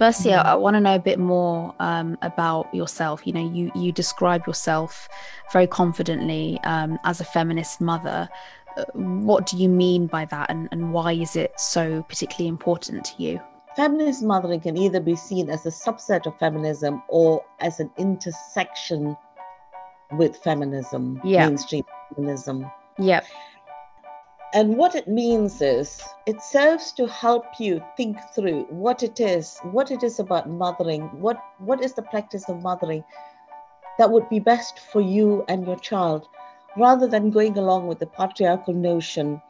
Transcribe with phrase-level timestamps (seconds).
[0.00, 3.26] Firstly, I, I want to know a bit more um, about yourself.
[3.26, 5.10] You know, you you describe yourself
[5.52, 8.26] very confidently um, as a feminist mother.
[8.78, 13.04] Uh, what do you mean by that, and, and why is it so particularly important
[13.04, 13.38] to you?
[13.76, 19.14] Feminist mothering can either be seen as a subset of feminism or as an intersection
[20.12, 21.46] with feminism, Yeah.
[21.46, 22.70] mainstream feminism.
[22.98, 23.26] Yep.
[24.52, 29.58] And what it means is it serves to help you think through what it is,
[29.62, 33.04] what it is about mothering, what, what is the practice of mothering
[33.98, 36.26] that would be best for you and your child,
[36.76, 39.40] rather than going along with the patriarchal notion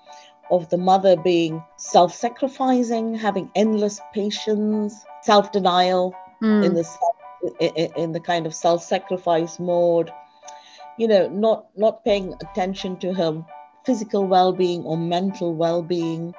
[0.51, 6.65] of the mother being self sacrificing, having endless patience, self denial, Mm.
[6.65, 7.17] in the self-
[7.97, 10.11] in the kind of self-sacrifice mode
[10.99, 13.43] you know not not paying attention to her
[13.91, 16.33] physical well-being or mental well-being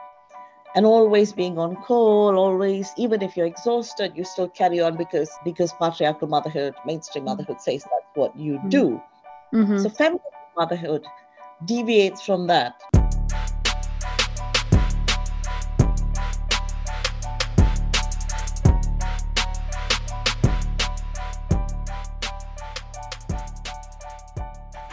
[0.74, 5.30] and always being on call always even if you're exhausted you still carry on because
[5.44, 8.70] because patriarchal motherhood mainstream motherhood says that's what you Mm.
[8.70, 9.02] do
[9.54, 9.78] Mhm.
[9.84, 11.04] so feminine motherhood
[11.66, 12.80] deviates from that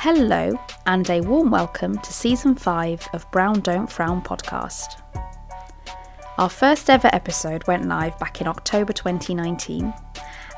[0.01, 0.56] Hello,
[0.89, 5.03] and a warm welcome to season five of Brown Don't Frown podcast.
[6.39, 9.92] Our first ever episode went live back in October 2019,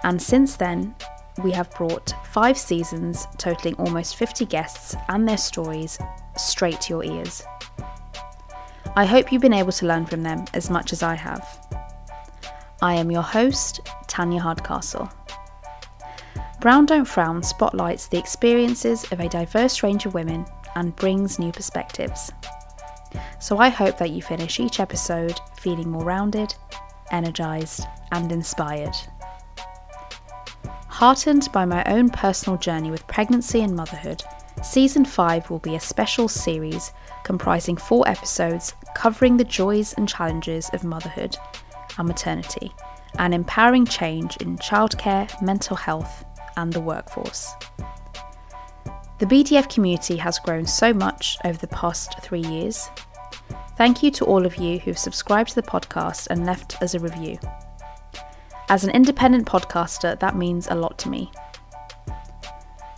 [0.04, 0.94] and since then,
[1.42, 5.98] we have brought five seasons totaling almost 50 guests and their stories
[6.36, 7.42] straight to your ears.
[8.94, 11.44] I hope you've been able to learn from them as much as I have.
[12.80, 15.10] I am your host, Tanya Hardcastle.
[16.60, 20.44] Brown Don't Frown spotlights the experiences of a diverse range of women
[20.74, 22.30] and brings new perspectives.
[23.40, 26.54] So I hope that you finish each episode feeling more rounded,
[27.12, 28.94] energised, and inspired.
[30.88, 34.22] Heartened by my own personal journey with pregnancy and motherhood,
[34.62, 36.92] Season 5 will be a special series
[37.24, 41.38] comprising four episodes covering the joys and challenges of motherhood
[41.96, 42.74] and maternity
[43.18, 46.24] and empowering change in childcare, mental health,
[46.60, 47.52] and the workforce.
[49.18, 52.88] The BDF community has grown so much over the past three years.
[53.76, 56.98] Thank you to all of you who've subscribed to the podcast and left us a
[56.98, 57.38] review.
[58.68, 61.30] As an independent podcaster, that means a lot to me.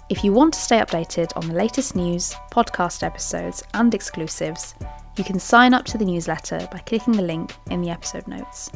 [0.09, 4.75] If you want to stay updated on the latest news, podcast episodes, and exclusives,
[5.17, 8.71] you can sign up to the newsletter by clicking the link in the episode notes.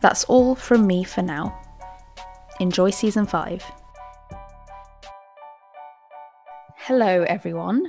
[0.00, 1.67] That's all from me for now.
[2.60, 3.62] Enjoy season 5.
[6.76, 7.88] Hello, everyone.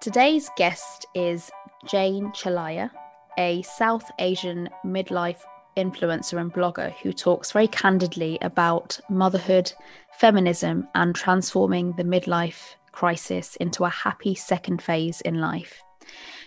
[0.00, 1.50] Today's guest is
[1.86, 2.92] Jane Chalaya,
[3.36, 5.40] a South Asian midlife
[5.76, 9.72] influencer and blogger who talks very candidly about motherhood,
[10.12, 15.82] feminism, and transforming the midlife crisis into a happy second phase in life.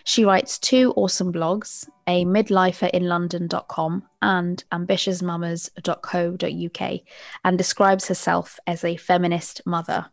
[0.04, 7.00] She writes two awesome blogs, a midliferinlondon.com and ambitiousmamas.co.uk,
[7.44, 10.06] and describes herself as a feminist mother.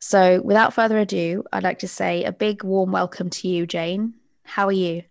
[0.00, 4.14] So, without further ado, I'd like to say a big warm welcome to you, Jane.
[4.44, 5.02] How are you?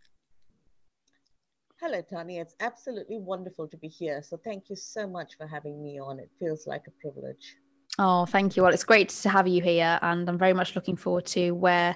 [1.80, 5.82] hello tanya it's absolutely wonderful to be here so thank you so much for having
[5.82, 7.56] me on it feels like a privilege
[8.00, 8.62] Oh, thank you.
[8.62, 11.96] Well, it's great to have you here, and I'm very much looking forward to where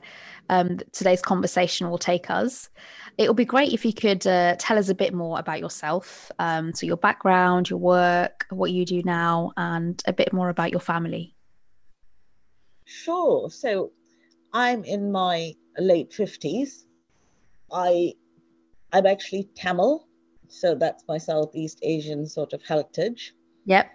[0.49, 2.69] um, today's conversation will take us.
[3.19, 6.31] It would be great if you could uh, tell us a bit more about yourself,
[6.39, 10.71] um, so your background, your work, what you do now, and a bit more about
[10.71, 11.35] your family.
[12.85, 13.51] Sure.
[13.51, 13.91] So
[14.53, 16.83] I'm in my late 50s.
[17.71, 18.13] I
[18.91, 20.07] I'm actually Tamil,
[20.47, 23.33] so that's my Southeast Asian sort of heritage.
[23.65, 23.89] Yep.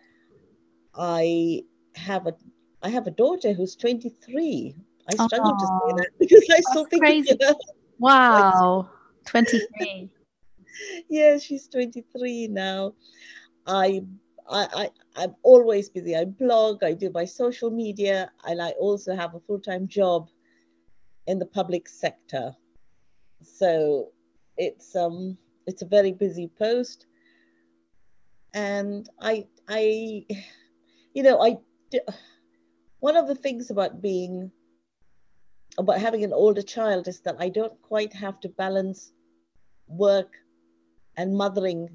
[0.94, 1.64] I
[1.96, 2.34] have a
[2.82, 4.74] I have a daughter who's 23.
[5.08, 7.30] I struggle to say that because I still that's think crazy.
[7.30, 7.58] you know,
[7.98, 8.88] Wow.
[9.26, 10.10] 23.
[11.08, 12.94] yeah, she's 23 now.
[13.66, 14.02] I
[14.48, 14.90] I, I
[15.22, 16.14] I'm always busy.
[16.16, 20.28] I blog, I do my social media, and I also have a full-time job
[21.26, 22.54] in the public sector.
[23.42, 24.12] So
[24.56, 25.36] it's um
[25.66, 27.06] it's a very busy post.
[28.54, 30.24] And I I
[31.14, 31.56] you know I
[33.00, 34.50] one of the things about being
[35.78, 39.12] about having an older child is that I don't quite have to balance
[39.88, 40.32] work
[41.16, 41.88] and mothering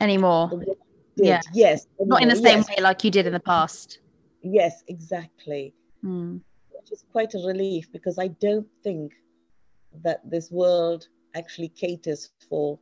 [0.00, 0.48] Anymore.
[0.48, 0.74] the way I
[1.16, 1.26] did.
[1.26, 1.40] Yeah.
[1.52, 1.86] Yes.
[2.00, 3.98] Not in the same yes, way like you did in the past.
[4.42, 5.74] Yes, exactly.
[6.02, 6.38] Hmm.
[6.70, 9.12] Which is quite a relief because I don't think
[10.02, 12.78] that this world actually caters for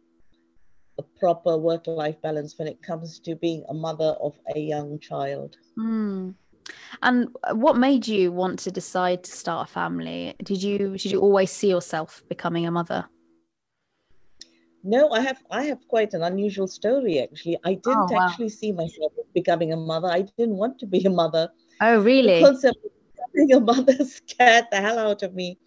[0.99, 4.99] a proper work life balance when it comes to being a mother of a young
[4.99, 5.57] child.
[5.79, 6.35] Mm.
[7.03, 10.35] And uh, what made you want to decide to start a family?
[10.43, 13.07] Did you did you always see yourself becoming a mother?
[14.83, 17.59] No, I have I have quite an unusual story actually.
[17.65, 18.29] I didn't oh, wow.
[18.29, 20.09] actually see myself becoming a mother.
[20.09, 21.51] I didn't want to be a mother.
[21.81, 22.41] Oh, really?
[22.41, 22.93] The concept of
[23.35, 25.59] becoming a mother scared the hell out of me.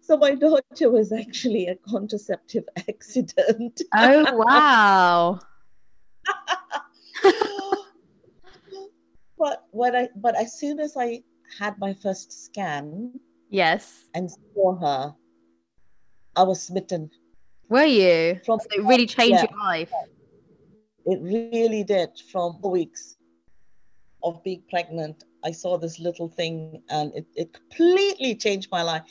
[0.00, 3.82] So my daughter was actually a contraceptive accident.
[3.94, 5.40] Oh wow.
[9.40, 11.24] but when I but as soon as I
[11.58, 15.14] had my first scan, yes, and saw her,
[16.36, 17.10] I was smitten.
[17.68, 18.38] Were you?
[18.44, 19.92] From, so it really changed yeah, your life.
[21.06, 22.10] It really did.
[22.30, 23.16] From weeks
[24.22, 29.02] of being pregnant, I saw this little thing and it, it completely changed my life.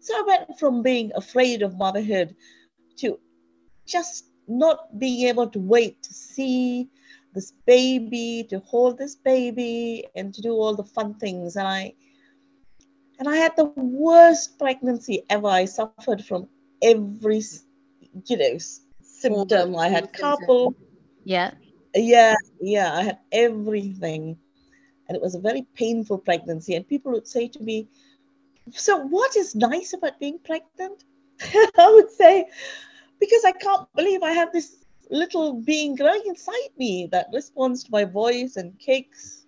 [0.00, 2.34] So I went from being afraid of motherhood
[2.98, 3.18] to
[3.86, 6.88] just not being able to wait to see
[7.34, 11.56] this baby, to hold this baby, and to do all the fun things.
[11.56, 11.94] And I
[13.18, 15.48] and I had the worst pregnancy ever.
[15.48, 16.48] I suffered from
[16.82, 17.42] every
[18.26, 18.58] you know
[19.02, 19.76] symptom.
[19.76, 20.74] I had couple.
[21.24, 21.52] Yeah.
[21.94, 22.92] Yeah, yeah.
[22.94, 24.36] I had everything,
[25.08, 26.74] and it was a very painful pregnancy.
[26.74, 27.88] And people would say to me,
[28.72, 31.04] "So, what is nice about being pregnant?"
[31.78, 32.46] I would say,
[33.20, 34.83] "Because I can't believe I have this
[35.14, 39.46] little being growing inside me that responds to my voice and kicks."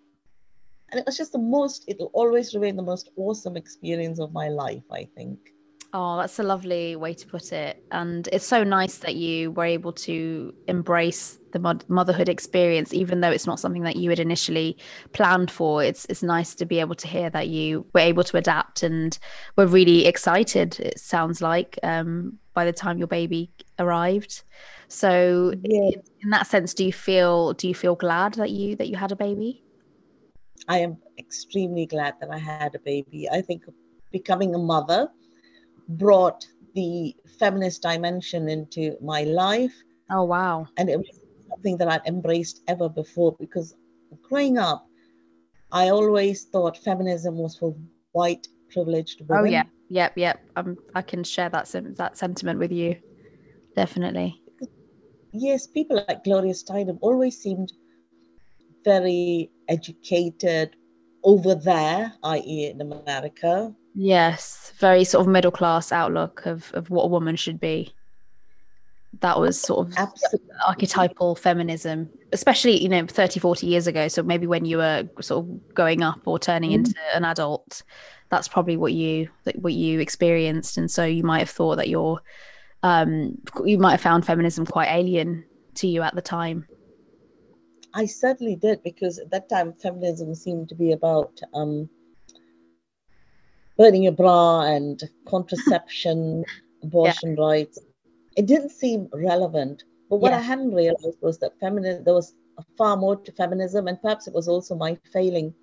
[0.91, 1.85] And it was just the most.
[1.89, 4.85] It'll always remain the most awesome experience of my life.
[4.91, 5.56] I think.
[5.99, 7.83] Oh, that's a lovely way to put it.
[7.91, 13.31] And it's so nice that you were able to embrace the motherhood experience, even though
[13.31, 14.77] it's not something that you had initially
[15.15, 15.83] planned for.
[15.83, 19.19] It's it's nice to be able to hear that you were able to adapt and
[19.57, 20.79] were really excited.
[20.81, 24.43] It sounds like um, by the time your baby arrived.
[24.89, 25.93] So, yeah.
[26.21, 29.13] in that sense, do you feel do you feel glad that you that you had
[29.13, 29.65] a baby?
[30.69, 33.31] I am extremely glad that I had a baby.
[33.31, 33.63] I think
[34.13, 35.09] becoming a mother
[35.89, 39.75] brought the feminist dimension into my life.
[40.11, 40.67] Oh, wow.
[40.77, 43.75] And it was something that I'd embraced ever before because
[44.23, 44.87] growing up,
[45.73, 47.75] I always thought feminism was for
[48.13, 49.45] white privileged women.
[49.45, 49.65] Oh, yeah.
[49.89, 50.41] Yep, yep.
[50.57, 52.97] Um, I can share that, that sentiment with you.
[53.75, 54.43] Definitely.
[55.33, 57.73] Yes, people like Gloria Steinem always seemed
[58.85, 60.77] very educated
[61.23, 67.05] over there, i.e., in America, Yes, very sort of middle class outlook of, of what
[67.05, 67.95] a woman should be.
[69.21, 70.51] That was sort of Absolutely.
[70.67, 74.09] archetypal feminism, especially, you know, 30, 40 years ago.
[74.09, 76.85] So maybe when you were sort of growing up or turning mm-hmm.
[76.85, 77.83] into an adult,
[78.29, 80.77] that's probably what you what you experienced.
[80.77, 82.21] And so you might have thought that you're
[82.83, 85.43] um you might have found feminism quite alien
[85.77, 86.67] to you at the time.
[87.95, 91.89] I certainly did because at that time feminism seemed to be about um
[93.77, 96.45] burning your bra and contraception,
[96.83, 97.45] abortion yeah.
[97.45, 97.79] rights.
[98.37, 99.85] It didn't seem relevant.
[100.09, 100.39] But what yeah.
[100.39, 102.35] I hadn't realized was that feminism, there was
[102.79, 105.55] far more to feminism, and perhaps it was also my failing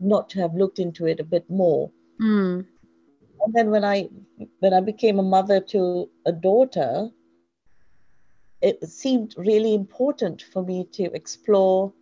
[0.00, 1.90] not to have looked into it a bit more.
[2.20, 2.66] Mm.
[3.44, 4.08] And then when I
[4.60, 7.08] when I became a mother to a daughter,
[8.60, 11.92] it seemed really important for me to explore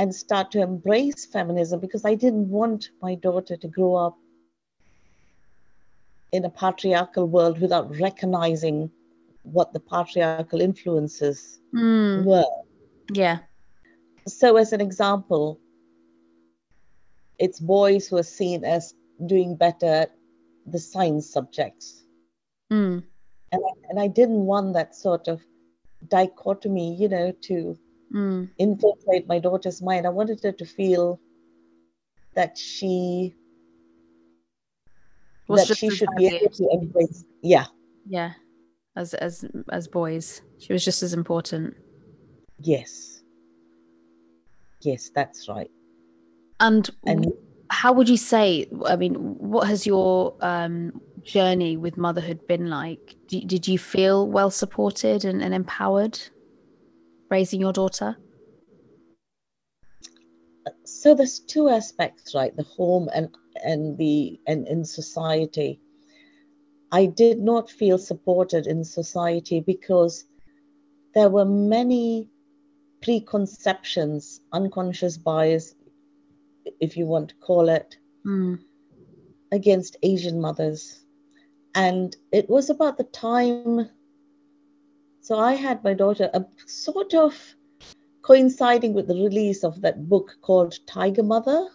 [0.00, 4.16] and start to embrace feminism because I didn't want my daughter to grow up
[6.32, 8.90] in a patriarchal world without recognizing
[9.42, 12.24] what the patriarchal influences mm.
[12.24, 12.46] were.
[13.12, 13.40] Yeah.
[14.26, 15.60] So, as an example,
[17.38, 18.94] it's boys who are seen as
[19.26, 20.12] doing better at
[20.64, 22.04] the science subjects.
[22.72, 23.04] Mm.
[23.52, 25.42] And, I, and I didn't want that sort of
[26.08, 27.76] dichotomy, you know, to
[28.12, 28.48] mm.
[28.58, 30.06] infiltrate my daughter's mind.
[30.06, 31.20] I wanted her to feel
[32.34, 33.34] that she
[35.48, 37.24] was that she should be able to embrace.
[37.42, 37.66] Yeah.
[38.06, 38.32] Yeah.
[38.96, 41.76] As as as boys, she was just as important.
[42.58, 43.22] Yes.
[44.82, 45.70] Yes, that's right.
[46.58, 47.32] And, and
[47.70, 48.66] how would you say?
[48.86, 53.16] I mean, what has your um, journey with motherhood been like?
[53.28, 56.18] D- did you feel well supported and, and empowered?
[57.30, 58.16] Raising your daughter?
[60.84, 62.54] So there's two aspects, right?
[62.54, 63.34] The home and
[63.64, 65.80] and the and in society.
[66.92, 70.24] I did not feel supported in society because
[71.14, 72.28] there were many
[73.00, 75.74] preconceptions, unconscious bias,
[76.80, 77.96] if you want to call it,
[78.26, 78.58] mm.
[79.52, 81.04] against Asian mothers.
[81.74, 83.88] And it was about the time
[85.20, 87.34] So I had my daughter a sort of
[88.22, 91.68] coinciding with the release of that book called Tiger Mother.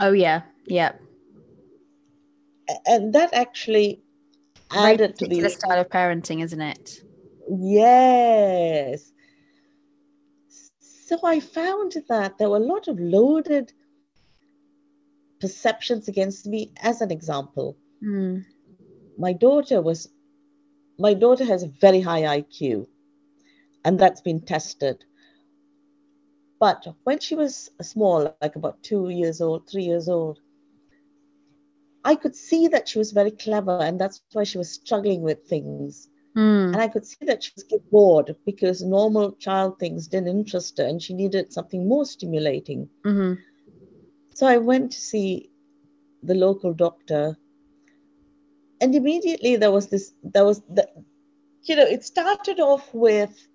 [0.00, 0.92] Oh yeah, yeah.
[2.86, 4.02] And that actually
[4.70, 7.02] added to the style of parenting, isn't it?
[7.48, 9.12] Yes.
[10.78, 13.72] So I found that there were a lot of loaded
[15.40, 16.72] perceptions against me.
[16.82, 18.42] As an example, mm.
[19.18, 20.08] my daughter was,
[20.98, 22.86] my daughter has a very high IQ,
[23.84, 25.04] and that's been tested.
[26.60, 30.38] But when she was small, like about two years old, three years old,
[32.04, 35.46] I could see that she was very clever, and that's why she was struggling with
[35.46, 36.08] things.
[36.36, 36.72] Mm.
[36.72, 40.78] And I could see that she was getting bored because normal child things didn't interest
[40.78, 42.88] her, and she needed something more stimulating.
[43.04, 43.40] Mm-hmm.
[44.34, 45.50] So I went to see
[46.22, 47.36] the local doctor,
[48.80, 50.12] and immediately there was this.
[50.22, 50.86] There was the,
[51.62, 53.46] you know, it started off with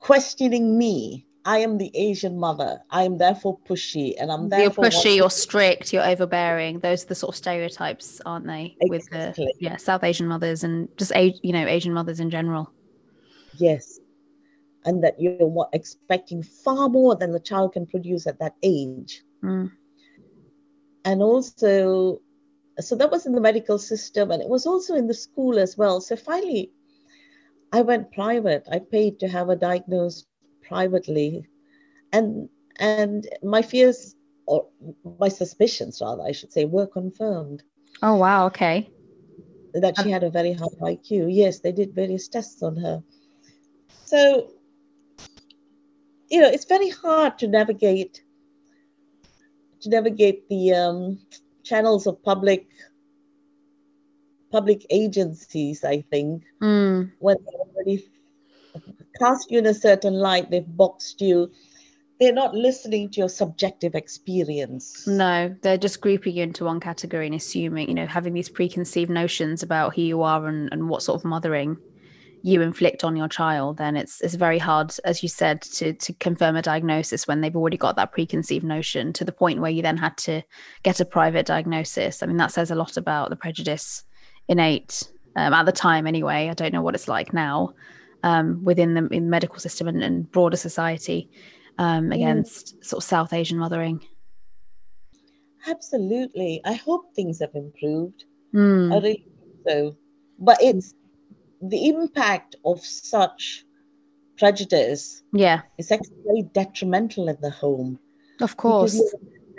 [0.00, 2.80] questioning me I am the Asian mother.
[2.90, 6.78] I am therefore pushy, and I'm therefore you're pushy, you're strict, you're overbearing.
[6.78, 8.76] Those are the sort of stereotypes, aren't they?
[8.80, 8.90] Exactly.
[8.90, 12.72] With the yeah South Asian mothers and just you know Asian mothers in general.
[13.58, 13.98] Yes,
[14.84, 19.22] and that you're expecting far more than the child can produce at that age.
[19.42, 19.72] Mm.
[21.04, 22.20] And also,
[22.80, 25.76] so that was in the medical system, and it was also in the school as
[25.76, 26.00] well.
[26.00, 26.72] So finally,
[27.72, 28.66] I went private.
[28.70, 30.26] I paid to have a diagnosed
[30.62, 31.46] privately.
[32.12, 32.48] And
[32.78, 34.14] and my fears
[34.46, 34.66] or
[35.20, 37.62] my suspicions rather i should say were confirmed.
[38.02, 38.90] Oh wow okay.
[39.74, 43.02] That she had a very high iq yes they did various tests on her.
[44.04, 44.48] So
[46.28, 48.22] you know it's very hard to navigate
[49.80, 51.18] to navigate the um,
[51.62, 52.68] channels of public
[54.50, 57.10] public agencies i think mm.
[57.18, 58.04] when they already
[59.18, 61.50] cast you in a certain light, they've boxed you.
[62.20, 65.06] They're not listening to your subjective experience.
[65.06, 69.10] No, they're just grouping you into one category and assuming, you know, having these preconceived
[69.10, 71.76] notions about who you are and, and what sort of mothering
[72.42, 76.12] you inflict on your child, then it's it's very hard, as you said, to to
[76.14, 79.82] confirm a diagnosis when they've already got that preconceived notion to the point where you
[79.82, 80.42] then had to
[80.82, 82.22] get a private diagnosis.
[82.22, 84.04] I mean, that says a lot about the prejudice
[84.48, 86.48] innate um, at the time, anyway.
[86.48, 87.74] I don't know what it's like now,
[88.22, 91.30] um, within the, in the medical system and, and broader society
[91.78, 92.14] um, mm.
[92.14, 94.04] against sort of South Asian mothering.
[95.66, 96.60] Absolutely.
[96.64, 98.24] I hope things have improved.
[98.52, 98.92] Mm.
[98.92, 99.26] I really
[99.66, 99.96] so.
[100.38, 100.92] But it's
[101.62, 103.64] the impact of such
[104.36, 105.22] prejudice.
[105.32, 105.62] Yeah.
[105.78, 107.98] It's actually very detrimental in the home.
[108.40, 109.00] Of course.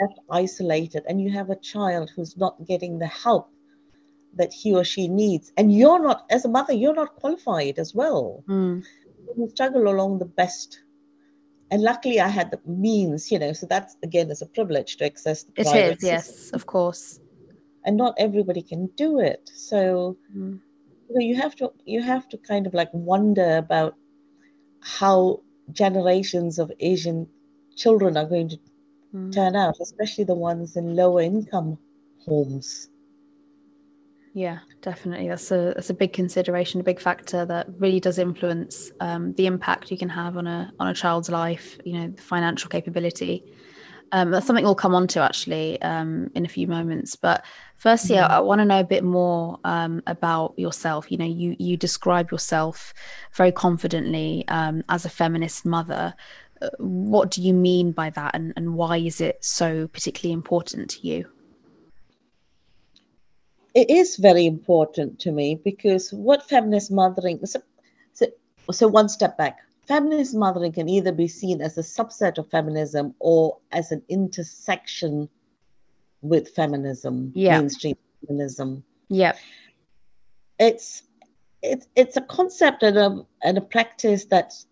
[0.01, 3.49] left isolated and you have a child who's not getting the help
[4.35, 7.93] that he or she needs and you're not as a mother you're not qualified as
[7.93, 8.83] well mm.
[9.37, 10.81] you struggle along the best
[11.69, 15.05] and luckily i had the means you know so that's again is a privilege to
[15.05, 17.19] access it is yes of course
[17.85, 20.59] and not everybody can do it so mm.
[21.21, 23.95] You have to you have to kind of like wonder about
[24.81, 25.41] how
[25.71, 27.27] generations of asian
[27.75, 28.59] children are going to
[29.13, 29.33] mm.
[29.33, 31.77] turn out especially the ones in lower income
[32.25, 32.89] homes
[34.35, 35.27] yeah, definitely.
[35.27, 39.45] That's a that's a big consideration, a big factor that really does influence um, the
[39.45, 41.77] impact you can have on a on a child's life.
[41.85, 43.43] You know, the financial capability.
[44.13, 47.15] Um, that's something we'll come on to actually um, in a few moments.
[47.15, 47.43] But
[47.77, 48.31] firstly, mm-hmm.
[48.31, 51.11] I, I want to know a bit more um, about yourself.
[51.11, 52.93] You know, you you describe yourself
[53.33, 56.13] very confidently um, as a feminist mother.
[56.61, 60.91] Uh, what do you mean by that, and, and why is it so particularly important
[60.91, 61.25] to you?
[63.73, 67.59] it is very important to me because what feminist mothering so,
[68.13, 68.27] so,
[68.71, 73.13] so one step back feminist mothering can either be seen as a subset of feminism
[73.19, 75.29] or as an intersection
[76.21, 77.59] with feminism yeah.
[77.59, 79.33] mainstream feminism yeah
[80.59, 81.03] it's
[81.61, 84.65] it's it's a concept and a and a practice that's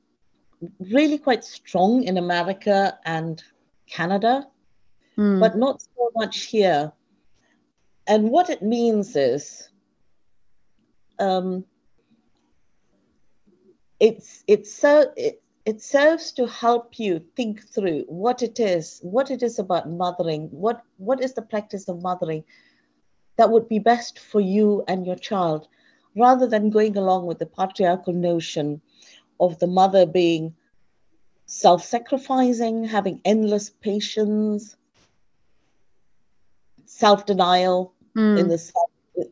[0.79, 3.43] really quite strong in america and
[3.87, 4.47] canada
[5.17, 5.39] mm.
[5.39, 6.91] but not so much here
[8.07, 9.69] and what it means is
[11.19, 11.65] um,
[14.01, 19.29] it's it's so it, it serves to help you think through what it is what
[19.29, 22.43] it is about mothering what what is the practice of mothering
[23.37, 25.67] that would be best for you and your child
[26.15, 28.81] rather than going along with the patriarchal notion
[29.39, 30.53] of the mother being
[31.45, 34.75] self-sacrificing having endless patience
[36.85, 38.39] self-denial mm.
[38.39, 38.71] in the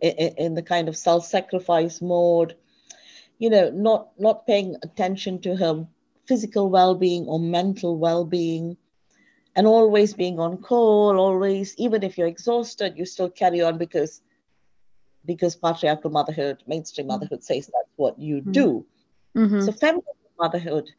[0.01, 2.55] in, in the kind of self-sacrifice mode
[3.39, 5.87] you know, not not paying attention to her
[6.27, 8.77] physical well-being or mental well-being
[9.55, 14.21] and always being on call always even if you're exhausted you still carry on because
[15.25, 17.13] because patriarchal motherhood mainstream Mm-hmm.
[17.13, 18.85] motherhood says that's what you do
[19.35, 19.61] Mhm.
[19.63, 20.03] so feminine
[20.39, 20.89] motherhood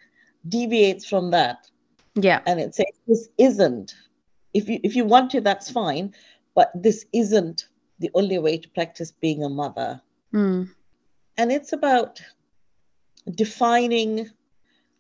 [0.49, 1.71] deviates from that
[2.15, 2.41] yeah.
[2.47, 3.95] and it says this isn't
[4.55, 6.15] if you if you want to that's fine
[6.55, 7.69] but this isn't
[7.99, 10.01] the only way to practice being a mother
[10.33, 10.69] Mm.
[11.41, 12.21] And it's about
[13.35, 14.29] defining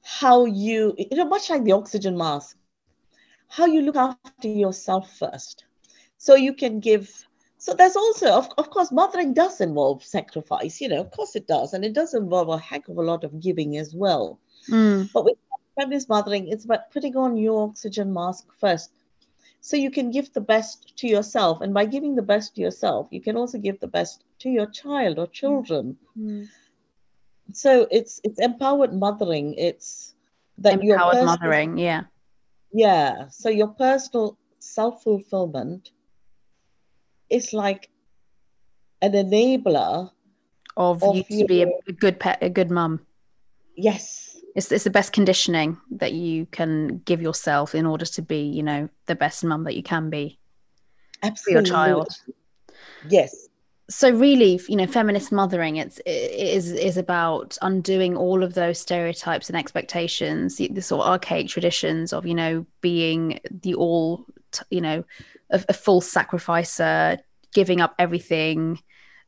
[0.02, 2.56] how you you know much like the oxygen mask
[3.48, 5.64] how you look after yourself first.
[6.16, 7.10] So you can give
[7.58, 11.46] so there's also of, of course mothering does involve sacrifice you know of course it
[11.46, 11.74] does.
[11.74, 14.38] And it does involve a heck of a lot of giving as well.
[14.70, 15.10] Mm.
[15.12, 15.36] but with
[15.78, 18.92] feminist mothering it's about putting on your oxygen mask first
[19.60, 23.08] so you can give the best to yourself and by giving the best to yourself
[23.10, 26.48] you can also give the best to your child or children Mm.
[27.52, 30.14] so it's it's empowered mothering it's
[30.58, 31.78] that your Empowered personal- mothering.
[31.78, 32.02] Yeah.
[32.72, 35.90] yeah so your personal self-fulfillment
[37.30, 37.88] is like
[39.02, 40.10] an enabler
[40.76, 43.00] Of, Of you to be a, a good pet, a good mum.
[43.76, 48.42] yes It's, it's the best conditioning that you can give yourself in order to be,
[48.42, 50.38] you know, the best mum that you can be
[51.22, 52.08] for your child.
[53.08, 53.48] yes
[53.90, 58.78] so really you know feminist mothering it's it is is about undoing all of those
[58.78, 64.62] stereotypes and expectations the, sort of archaic traditions of you know being the all t-
[64.70, 65.04] you know
[65.50, 67.18] a, a full sacrificer
[67.52, 68.80] giving up everything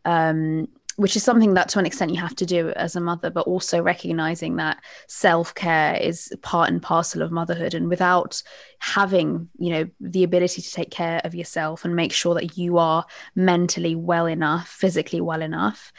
[0.05, 3.31] um which is something that to an extent you have to do as a mother
[3.31, 8.43] but also recognizing that self-care is part and parcel of motherhood and without
[8.79, 12.79] having you know the ability to take care of yourself and make sure that you
[12.79, 15.93] are mentally well enough physically well enough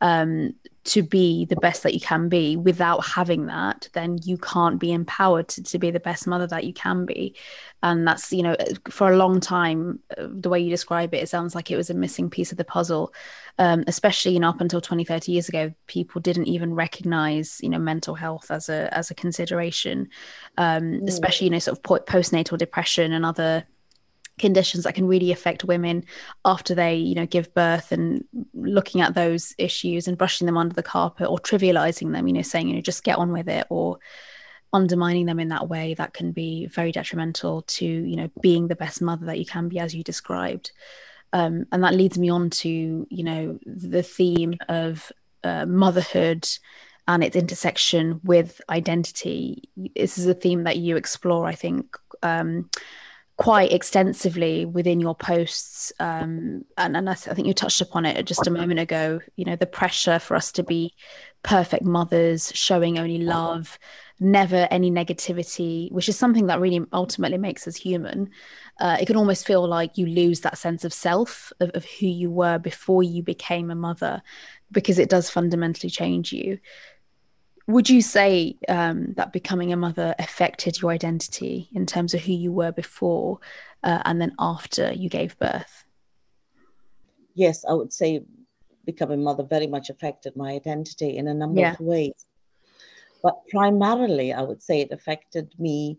[0.00, 0.54] um,
[0.88, 4.92] to be the best that you can be without having that then you can't be
[4.92, 7.34] empowered to, to be the best mother that you can be.
[7.82, 8.56] And that's you know
[8.90, 11.90] for a long time uh, the way you describe it it sounds like it was
[11.90, 13.12] a missing piece of the puzzle.
[13.58, 17.68] Um, especially you know up until 20 30 years ago people didn't even recognize you
[17.68, 20.08] know mental health as a as a consideration.
[20.56, 21.08] Um, Mm.
[21.08, 23.64] especially you know sort of postnatal depression and other
[24.38, 26.04] conditions that can really affect women
[26.44, 28.24] after they you know give birth and
[28.54, 32.42] looking at those issues and brushing them under the carpet or trivializing them you know
[32.42, 33.98] saying you know just get on with it or
[34.72, 38.76] undermining them in that way that can be very detrimental to you know being the
[38.76, 40.72] best mother that you can be as you described.
[41.32, 45.10] Um, and that leads me on to you know the theme of
[45.44, 46.48] uh, motherhood
[47.06, 49.62] and its intersection with identity.
[49.76, 52.68] This is a theme that you explore i think um,
[53.38, 58.04] quite extensively within your posts um, and, and I, th- I think you touched upon
[58.04, 60.92] it just a moment ago you know the pressure for us to be
[61.44, 63.78] perfect mothers showing only love
[64.20, 68.30] never any negativity which is something that really ultimately makes us human.
[68.80, 72.06] Uh, it can almost feel like you lose that sense of self of, of who
[72.06, 74.20] you were before you became a mother
[74.72, 76.58] because it does fundamentally change you
[77.68, 82.32] would you say um, that becoming a mother affected your identity in terms of who
[82.32, 83.38] you were before
[83.84, 85.84] uh, and then after you gave birth?
[87.34, 88.20] yes i would say
[88.84, 91.72] becoming mother very much affected my identity in a number Yeah.
[91.74, 92.26] of ways
[93.22, 95.98] but primarily i would say it affected me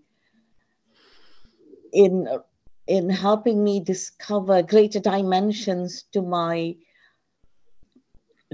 [1.93, 2.27] in
[2.87, 6.75] in helping me discover greater dimensions to my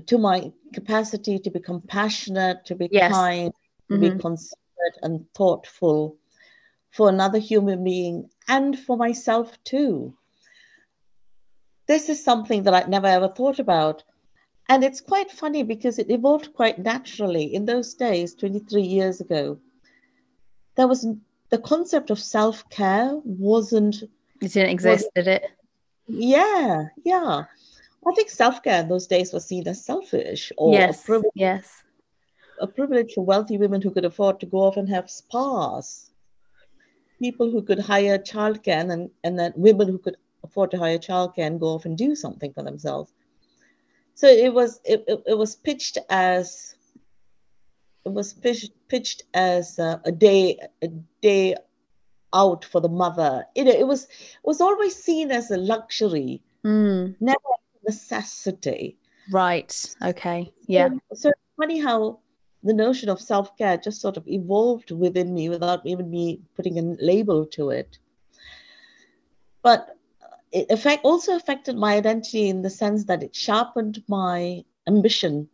[0.08, 3.12] to my capacity to be compassionate to be Yes.
[3.12, 3.54] kind
[3.90, 4.20] to be Mhm.
[4.20, 6.18] considerate and thoughtful
[6.92, 10.16] for another human being and for myself too
[11.88, 14.04] this is something that i'd never ever thought about
[14.68, 19.60] and it's quite funny because it evolved quite naturally in those days 23 years ago
[20.76, 21.08] there was
[21.50, 24.04] the concept of self-care wasn't
[24.42, 25.44] It didn't exist, did it?
[26.08, 27.44] yeah yeah
[28.08, 31.02] i think self-care in those days was seen as selfish or yes.
[31.02, 31.84] a, privilege, Yes.
[32.60, 36.12] a privilege for wealthy women who could afford to go off and have spas
[37.20, 40.98] people who could hire childcare and then, and then women who could afford to hire
[40.98, 43.14] childcare and go off and do something for themselves
[44.14, 46.76] so it was it, it, it was pitched as
[48.06, 50.88] it was pitched, pitched as a, a day a
[51.22, 51.56] day
[52.34, 56.42] out for the mother you know it was it was always seen as a luxury
[56.66, 57.38] Mm, never
[57.86, 58.98] necessity
[59.32, 59.96] right.
[60.04, 60.52] Okay.
[60.68, 60.90] Yeah.
[61.14, 62.20] so, so funny how
[62.64, 66.96] the notion of self-care just sort of evolved within me without even me putting a
[67.00, 67.98] label to it
[69.62, 69.98] but
[70.52, 75.50] it affect, also affected my identity in the sense that it sharpened my ambition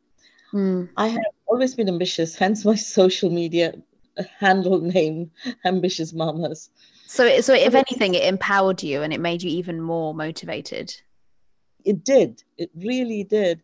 [0.53, 3.73] Mm, I have always been ambitious, hence my social media
[4.39, 5.31] handle name,
[5.65, 6.69] Ambitious Mamas.
[7.07, 11.01] So, so if anything, it empowered you and it made you even more motivated.
[11.85, 12.43] It did.
[12.57, 13.61] It really did.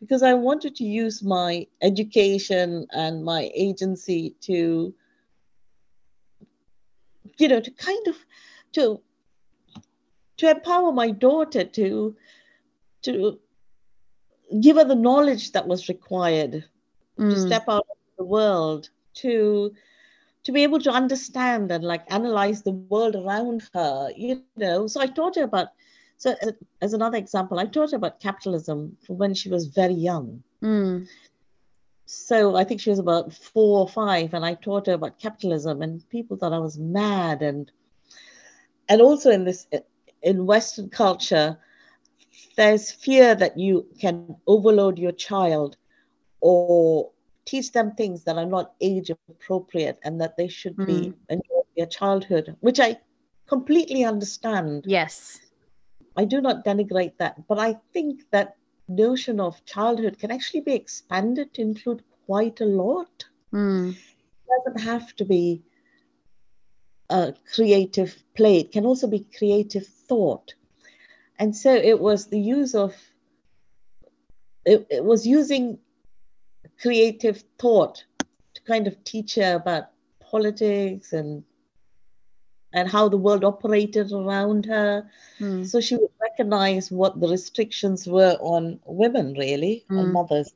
[0.00, 4.94] Because I wanted to use my education and my agency to,
[7.38, 8.16] you know, to kind of
[8.72, 9.00] to
[10.36, 12.16] to empower my daughter to
[13.02, 13.38] to
[14.60, 16.64] give her the knowledge that was required
[17.18, 17.30] mm.
[17.30, 19.72] to step out of the world to
[20.44, 25.00] to be able to understand and like analyze the world around her you know so
[25.00, 25.68] i taught her about
[26.18, 26.34] so
[26.82, 31.06] as another example i taught her about capitalism when she was very young mm.
[32.04, 35.80] so i think she was about four or five and i taught her about capitalism
[35.80, 37.72] and people thought i was mad and
[38.88, 39.66] and also in this
[40.22, 41.58] in western culture
[42.56, 45.76] there's fear that you can overload your child
[46.40, 47.10] or
[47.48, 50.86] teach them things that are not age appropriate and that they should mm.
[50.86, 52.98] be enjoying their childhood, which I
[53.46, 54.84] completely understand.
[54.86, 55.40] Yes.
[56.18, 58.56] I do not denigrate that, but I think that
[58.88, 63.24] notion of childhood can actually be expanded to include quite a lot.
[63.52, 63.92] Mm.
[63.92, 65.62] It doesn't have to be
[67.08, 70.54] a creative play, it can also be creative thought.
[71.38, 72.96] And so it was the use of,
[74.64, 75.78] it, it was using
[76.82, 78.04] creative thought
[78.54, 81.44] to kind of teach her about politics and
[82.72, 85.08] and how the world operated around her.
[85.40, 85.66] Mm.
[85.66, 89.98] So she would recognize what the restrictions were on women, really, mm.
[89.98, 90.12] on hmm.
[90.12, 90.52] mothers.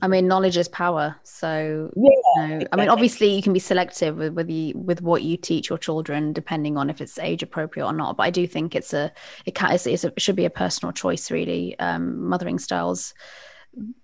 [0.00, 1.14] I mean, knowledge is power.
[1.22, 2.68] So, yeah, you know, exactly.
[2.72, 5.78] I mean, obviously, you can be selective with with, you, with what you teach your
[5.78, 8.16] children, depending on if it's age appropriate or not.
[8.16, 9.12] But I do think it's a
[9.46, 11.78] it can it's, it's a, it should be a personal choice, really.
[11.78, 13.14] Um, mothering styles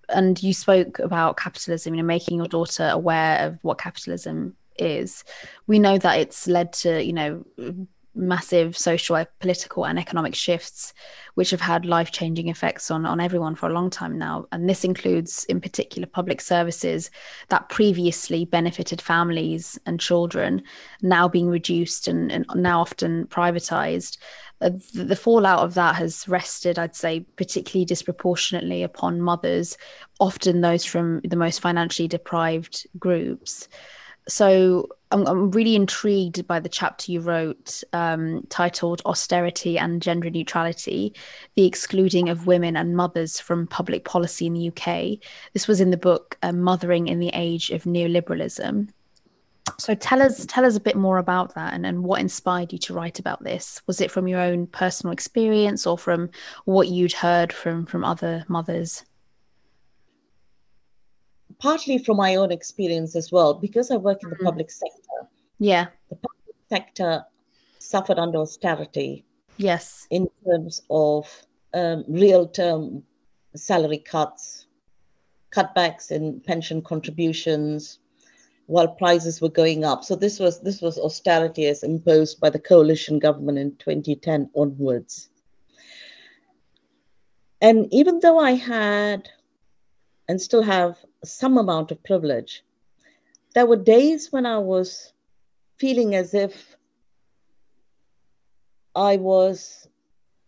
[0.08, 5.24] and you spoke about capitalism, you know, making your daughter aware of what capitalism is.
[5.66, 7.44] We know that it's led to, you know,
[8.18, 10.92] massive social, political, and economic shifts,
[11.34, 14.46] which have had life changing effects on, on everyone for a long time now.
[14.50, 17.10] And this includes, in particular, public services
[17.48, 20.62] that previously benefited families and children,
[21.00, 24.18] now being reduced and, and now often privatized.
[24.60, 29.78] Uh, the, the fallout of that has rested, I'd say, particularly disproportionately upon mothers,
[30.18, 33.68] often those from the most financially deprived groups
[34.28, 40.28] so I'm, I'm, really intrigued by the chapter you wrote um, titled Austerity and Gender
[40.28, 41.14] Neutrality
[41.54, 45.18] The Excluding of Women and Mothers from Public Policy in the UK.
[45.54, 48.90] This was in the book uh, Mothering in the Age of Neoliberalism.
[49.78, 52.78] So tell us tell us a bit more about that and, and what inspired you
[52.80, 53.80] to write about this.
[53.86, 56.30] Was it from your own personal experience or from
[56.64, 59.04] what you'd heard from from other mothers?
[61.58, 64.44] Partly from my own experience as well, because I work in the mm-hmm.
[64.44, 65.28] public sector.
[65.58, 65.86] Yeah.
[66.10, 67.24] The public sector
[67.78, 69.24] suffered under austerity.
[69.56, 70.06] Yes.
[70.10, 71.28] In terms of
[71.74, 73.02] um, real term
[73.56, 74.66] salary cuts,
[75.50, 77.98] cutbacks in pension contributions,
[78.68, 80.04] while prices were going up.
[80.04, 85.30] So this was this was austerity as imposed by the coalition government in 2010 onwards.
[87.62, 89.28] And even though I had
[90.28, 92.64] and still have some amount of privilege.
[93.54, 95.12] There were days when I was
[95.78, 96.76] feeling as if
[98.94, 99.88] I was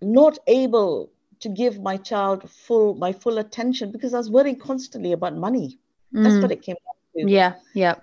[0.00, 5.12] not able to give my child full my full attention because I was worrying constantly
[5.12, 5.78] about money.
[6.14, 6.24] Mm.
[6.24, 7.33] That's what it came down to.
[7.33, 7.94] Yeah, yeah.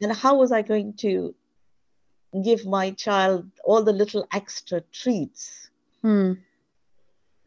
[0.00, 1.34] And how was I going to
[2.42, 5.70] give my child all the little extra treats?
[6.02, 6.38] Mm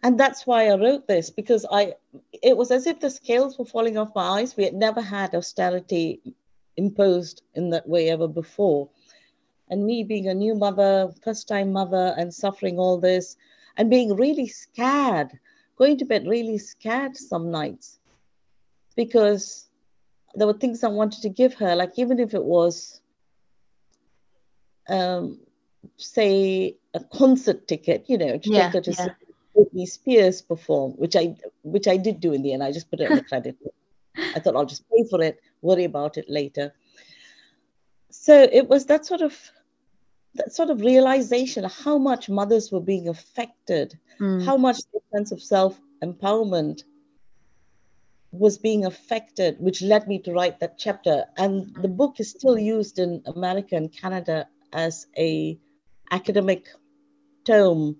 [0.05, 1.95] and that's why I wrote this because I
[2.31, 4.55] it was as if the scales were falling off my eyes.
[4.55, 6.21] We had never had austerity
[6.77, 8.87] imposed in that way ever before.
[9.67, 13.35] And me being a new mother, first time mother, and suffering all this,
[13.77, 15.31] and being really scared,
[15.75, 17.97] going to bed really scared some nights
[18.95, 19.67] because
[20.35, 23.01] there were things I wanted to give her, like even if it was,
[24.87, 25.39] um,
[25.97, 29.24] say, a concert ticket, you know, to yeah, take her to yeah.
[29.55, 32.63] Britney Spears perform, which I which I did do in the end.
[32.63, 33.57] I just put it on the credit.
[34.17, 36.73] I thought I'll just pay for it, worry about it later.
[38.11, 39.37] So it was that sort of
[40.35, 44.43] that sort of realization of how much mothers were being affected, mm.
[44.43, 46.83] how much the sense of self empowerment
[48.31, 51.25] was being affected, which led me to write that chapter.
[51.37, 55.57] And the book is still used in America and Canada as a
[56.11, 56.67] academic
[57.45, 57.97] tome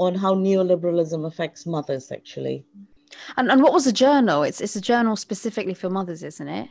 [0.00, 2.64] on how neoliberalism affects mothers, actually.
[3.36, 4.42] And and what was the journal?
[4.42, 6.68] It's it's a journal specifically for mothers, isn't it?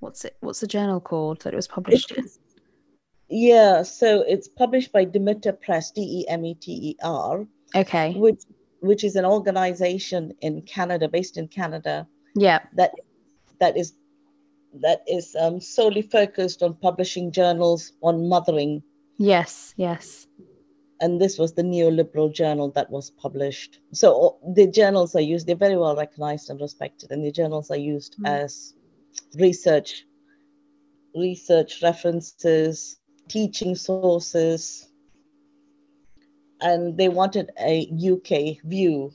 [0.00, 0.36] What's it?
[0.40, 2.26] What's the journal called that it was published in?
[3.28, 7.46] Yeah, so it's published by Demeter Press, D E M E T E R.
[7.76, 8.14] Okay.
[8.14, 8.42] Which
[8.80, 12.08] which is an organization in Canada, based in Canada.
[12.34, 12.60] Yeah.
[12.74, 12.92] That
[13.60, 13.92] that is
[14.80, 18.82] that is um, solely focused on publishing journals on mothering.
[19.18, 20.26] Yes, yes.
[21.00, 23.78] And this was the neoliberal journal that was published.
[23.92, 27.76] So the journals are used, they're very well recognized and respected, and the journals are
[27.76, 28.28] used mm.
[28.28, 28.74] as
[29.34, 30.06] research,
[31.14, 34.88] research references, teaching sources.
[36.60, 39.12] And they wanted a UK view.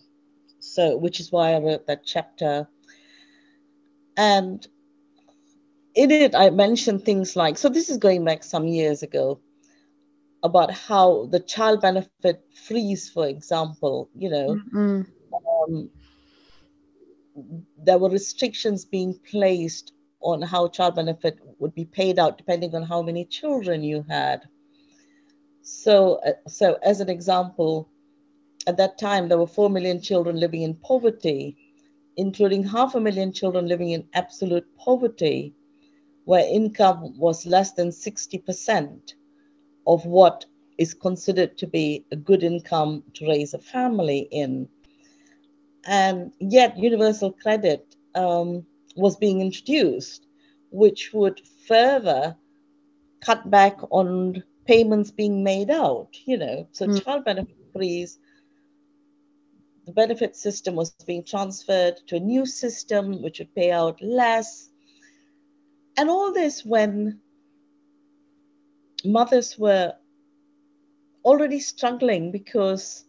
[0.59, 2.69] So which is why I wrote that chapter.
[4.15, 4.65] And
[5.95, 9.41] in it, I mentioned things like so this is going back some years ago
[10.43, 15.01] about how the child benefit freeze, for example, you know, mm-hmm.
[15.73, 15.89] um,
[17.77, 22.83] there were restrictions being placed on how child benefit would be paid out depending on
[22.83, 24.43] how many children you had.
[25.61, 27.89] So, uh, so as an example,
[28.67, 31.55] at that time there were four million children living in poverty,
[32.17, 35.53] including half a million children living in absolute poverty
[36.25, 39.13] where income was less than 60%
[39.87, 40.45] of what
[40.77, 44.67] is considered to be a good income to raise a family in.
[45.85, 48.65] And yet, universal credit um,
[48.95, 50.27] was being introduced,
[50.71, 52.35] which would further
[53.21, 56.67] cut back on payments being made out, you know.
[56.71, 57.03] So, mm.
[57.03, 58.17] child benefit freeze,
[59.85, 64.69] the benefit system was being transferred to a new system which would pay out less
[65.97, 67.19] and all this when
[69.03, 69.93] mothers were
[71.25, 73.05] already struggling because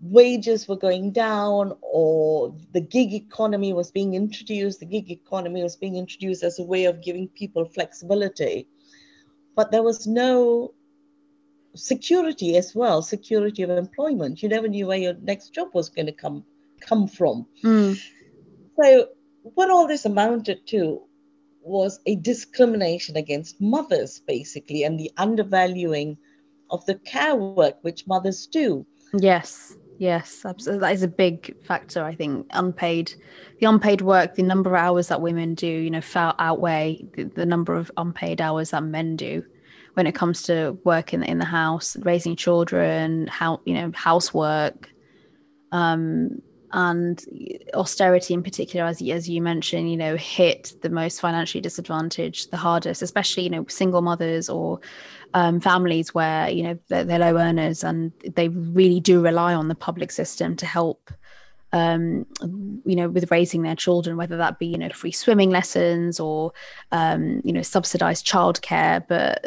[0.00, 5.76] wages were going down or the gig economy was being introduced the gig economy was
[5.76, 8.66] being introduced as a way of giving people flexibility.
[9.56, 10.72] But there was no
[11.74, 14.42] security as well security of employment.
[14.42, 16.44] You never knew where your next job was going to come
[16.80, 17.46] come from.
[17.62, 18.00] Mm.
[18.80, 19.08] so
[19.42, 21.02] what all this amounted to
[21.62, 26.16] was a discrimination against mothers, basically, and the undervaluing
[26.70, 28.86] of the care work which mothers do.
[29.12, 30.80] Yes, yes, absolutely.
[30.80, 32.46] That is a big factor, I think.
[32.50, 33.14] Unpaid,
[33.60, 37.24] the unpaid work, the number of hours that women do, you know, far outweigh the,
[37.24, 39.44] the number of unpaid hours that men do
[39.94, 44.88] when it comes to work in, in the house, raising children, how, you know, housework.
[45.72, 46.40] Um,
[46.72, 47.24] and
[47.74, 52.56] austerity in particular as, as you mentioned you know hit the most financially disadvantaged the
[52.56, 54.80] hardest especially you know single mothers or
[55.34, 59.68] um, families where you know they're, they're, low earners and they really do rely on
[59.68, 61.10] the public system to help
[61.72, 62.26] um,
[62.84, 66.52] you know, with raising their children, whether that be, you know, free swimming lessons or,
[66.90, 69.06] um, you know, subsidized childcare.
[69.06, 69.44] But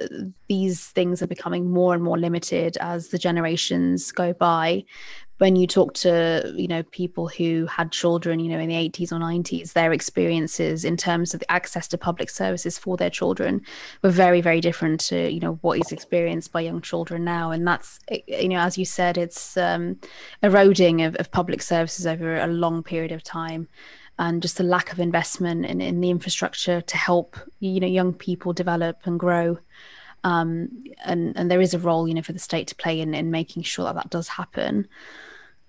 [0.47, 4.85] these things are becoming more and more limited as the generations go by
[5.39, 9.11] when you talk to you know people who had children you know in the 80s
[9.11, 13.61] or 90s their experiences in terms of the access to public services for their children
[14.01, 17.51] were very very different to you know what is experienced by young children now.
[17.51, 19.99] And that's you know as you said it's um,
[20.41, 23.67] eroding of, of public services over a long period of time.
[24.19, 28.13] And just the lack of investment in, in the infrastructure to help you know young
[28.13, 29.57] people develop and grow
[30.23, 33.13] um, and and there is a role you know for the state to play in
[33.13, 34.87] in making sure that that does happen.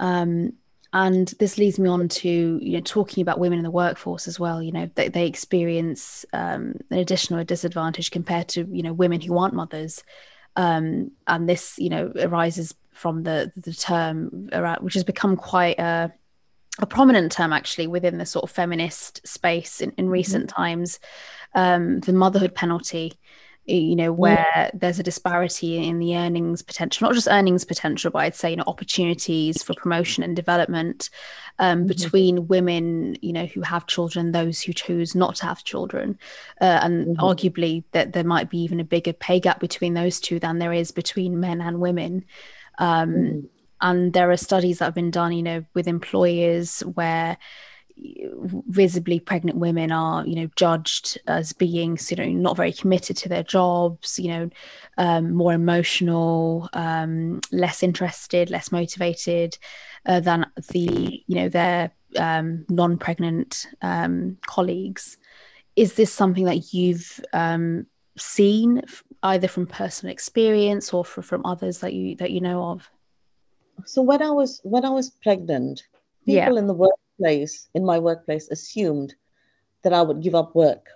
[0.01, 0.55] Um,
[0.93, 4.39] and this leads me on to you know talking about women in the workforce as
[4.39, 4.63] well.
[4.63, 9.37] You know they, they experience um, an additional disadvantage compared to you know women who
[9.37, 10.05] aren't mothers,
[10.57, 14.49] um, and this you know arises from the the term
[14.81, 16.13] which has become quite a
[16.81, 20.57] a prominent term actually within the sort of feminist space in, in recent mm-hmm.
[20.63, 20.99] times,
[21.55, 23.15] um, the motherhood penalty,
[23.67, 24.71] you know where yeah.
[24.75, 28.57] there's a disparity in the earnings potential not just earnings potential but i'd say you
[28.57, 31.09] know opportunities for promotion and development
[31.59, 31.87] um, mm-hmm.
[31.87, 36.19] between women you know who have children those who choose not to have children
[36.61, 37.25] uh, and mm-hmm.
[37.25, 40.73] arguably that there might be even a bigger pay gap between those two than there
[40.73, 42.25] is between men and women
[42.79, 43.41] um, mm-hmm.
[43.81, 47.39] and there are studies that have been done you know with employers where
[47.97, 53.29] visibly pregnant women are you know judged as being you know not very committed to
[53.29, 54.51] their jobs you know
[54.99, 59.57] um, more emotional um, less interested less motivated
[60.07, 65.17] uh, than the you know their um, non-pregnant um, colleagues
[65.77, 68.83] is this something that you've um, seen
[69.23, 72.91] either from personal experience or for, from others that you that you know of
[73.85, 75.85] so when i was when i was pregnant
[76.27, 76.59] People Yeah.
[76.59, 76.75] in the
[77.19, 79.15] workplace, in my workplace, assumed
[79.83, 80.89] that I would give up work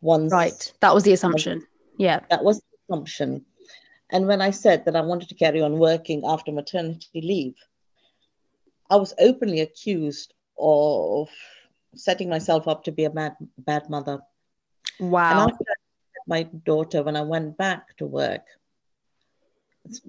[0.00, 0.32] once.
[0.32, 0.72] Right.
[0.80, 1.66] That was the assumption.
[1.98, 2.20] Yeah.
[2.30, 3.44] That was the assumption.
[4.10, 7.54] And when I said that I wanted to carry on working after maternity leave,
[8.90, 11.28] I was openly accused of
[11.94, 14.20] setting myself up to be a bad, bad mother.
[14.98, 15.48] And Wow.
[15.48, 15.74] after I
[16.14, 18.44] had my daughter, when I went back to work,
[19.84, 20.02] it's-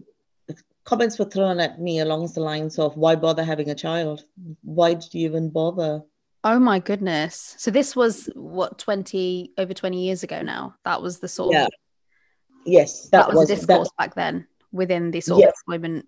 [0.84, 4.26] comments were thrown at me along the lines of, why bother having a child?
[4.64, 6.02] Why did you even bother?
[6.44, 7.56] Oh my goodness.
[7.58, 10.76] So this was what 20 over 20 years ago now.
[10.86, 11.70] That was the sort Yeah, of
[12.66, 15.50] Yes, that, that, was, was discourse that, back then within the sort Yes.
[15.50, 16.08] of employment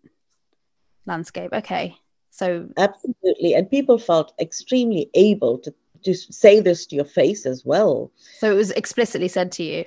[1.05, 1.51] landscape.
[1.53, 1.95] Okay.
[2.31, 3.53] So absolutely.
[3.53, 8.11] And people felt extremely able to, to say this to your face as well.
[8.39, 9.85] so it was explicitly said to you.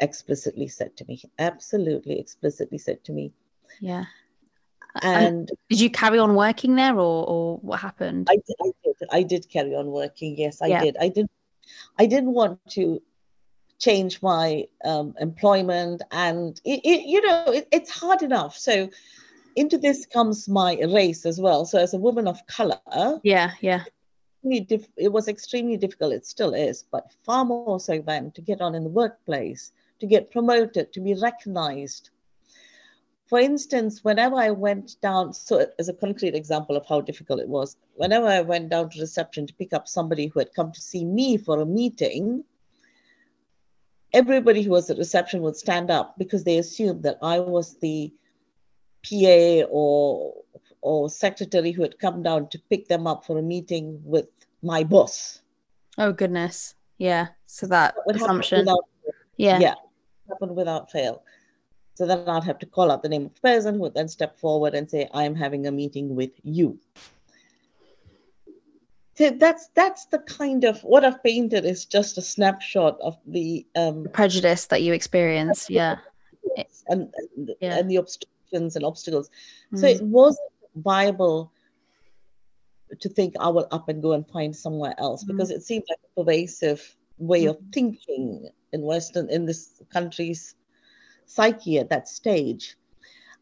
[0.00, 1.22] Explicitly said to me.
[1.38, 3.32] Absolutely explicitly said to me.
[3.80, 4.04] Yeah.
[5.00, 8.28] And did you carry on working there or or what happened?
[8.30, 8.96] I did, I did.
[9.10, 10.36] I did carry on working.
[10.36, 10.82] Yes, I Yeah.
[10.82, 10.96] did.
[11.00, 11.28] I did.
[11.98, 13.00] I didn't want to
[13.78, 18.56] change my um, employment, and it, it, you know, it, it's hard enough.
[18.56, 18.90] So
[19.56, 21.64] into this comes my race as well.
[21.64, 23.84] So as a woman of color, yeah, yeah.
[24.44, 26.12] it was extremely difficult.
[26.12, 30.06] It still is, but far more so than to get on in the workplace, to
[30.06, 32.10] get promoted, to be recognized.
[33.32, 37.48] For instance, whenever I went down, so as a concrete example of how difficult it
[37.48, 40.80] was, whenever I went down to reception to pick up somebody who had come to
[40.82, 42.44] see me for a meeting,
[44.12, 48.12] everybody who was at reception would stand up because they assumed that I was the
[49.02, 50.34] PA or
[50.82, 54.28] or secretary who had come down to pick them up for a meeting with
[54.62, 55.40] my boss.
[55.96, 56.74] Oh goodness.
[56.98, 57.28] Yeah.
[57.46, 58.58] So that That assumption.
[58.58, 58.84] without-
[59.38, 59.58] Yeah.
[59.58, 59.74] yeah,
[60.28, 61.22] happen without fail.
[61.94, 64.08] So then I'd have to call out the name of the person who would then
[64.08, 66.78] step forward and say, I'm having a meeting with you.
[69.14, 73.66] So that's that's the kind of what I've painted is just a snapshot of the
[73.76, 75.98] um The prejudice that you experience, Yeah.
[76.88, 77.76] and and, Yeah.
[77.76, 79.28] and the obstructions and obstacles.
[79.74, 79.96] So Mm.
[79.96, 81.52] it wasn't viable
[82.98, 85.98] to think I will up and go and find somewhere else because it seemed like
[86.04, 90.54] a pervasive way of thinking in Western in this country's
[91.34, 92.76] psyche at that stage.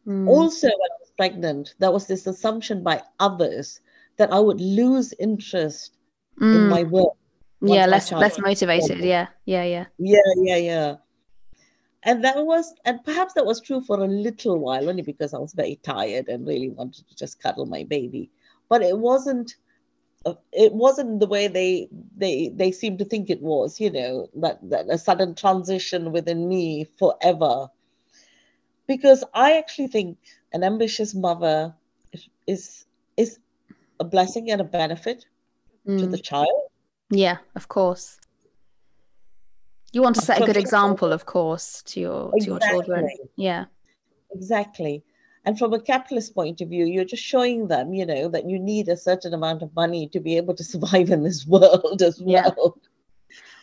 [0.07, 0.27] Mm.
[0.27, 3.79] Also, when I was pregnant, there was this assumption by others
[4.17, 5.97] that I would lose interest
[6.39, 6.69] in Mm.
[6.69, 7.13] my work.
[7.61, 8.99] yeah, less less motivated.
[8.99, 9.27] Yeah.
[9.45, 9.63] Yeah.
[9.63, 9.85] Yeah.
[9.99, 10.95] Yeah, yeah, yeah.
[12.03, 15.37] And that was, and perhaps that was true for a little while, only because I
[15.37, 18.31] was very tired and really wanted to just cuddle my baby.
[18.69, 19.53] But it wasn't,
[20.25, 23.79] uh, it wasn't the way they they they seem to think it was.
[23.79, 27.69] You know, that that a sudden transition within me forever.
[28.93, 30.17] Because I actually think
[30.51, 31.73] an ambitious mother
[32.53, 32.63] is
[33.15, 33.39] is
[34.03, 35.19] a blessing and a benefit
[35.99, 36.11] to Mm.
[36.11, 36.59] the child.
[37.09, 38.19] Yeah, of course.
[39.93, 43.07] You want to set a good example, of course, to your to your children.
[43.37, 43.63] Yeah.
[44.37, 44.95] Exactly.
[45.45, 48.57] And from a capitalist point of view, you're just showing them, you know, that you
[48.59, 52.15] need a certain amount of money to be able to survive in this world as
[52.19, 52.49] Yeah.
[52.57, 52.77] well.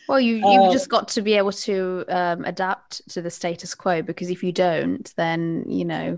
[0.09, 3.75] Well, you you've Um, just got to be able to um, adapt to the status
[3.75, 6.17] quo because if you don't, then you know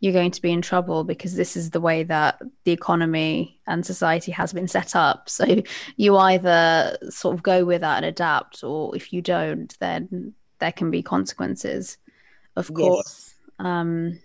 [0.00, 3.84] you're going to be in trouble because this is the way that the economy and
[3.84, 5.28] society has been set up.
[5.28, 5.44] So
[5.96, 10.72] you either sort of go with that and adapt, or if you don't, then there
[10.72, 11.98] can be consequences,
[12.56, 12.74] of Yes.
[12.74, 13.34] course.
[13.58, 14.20] Um,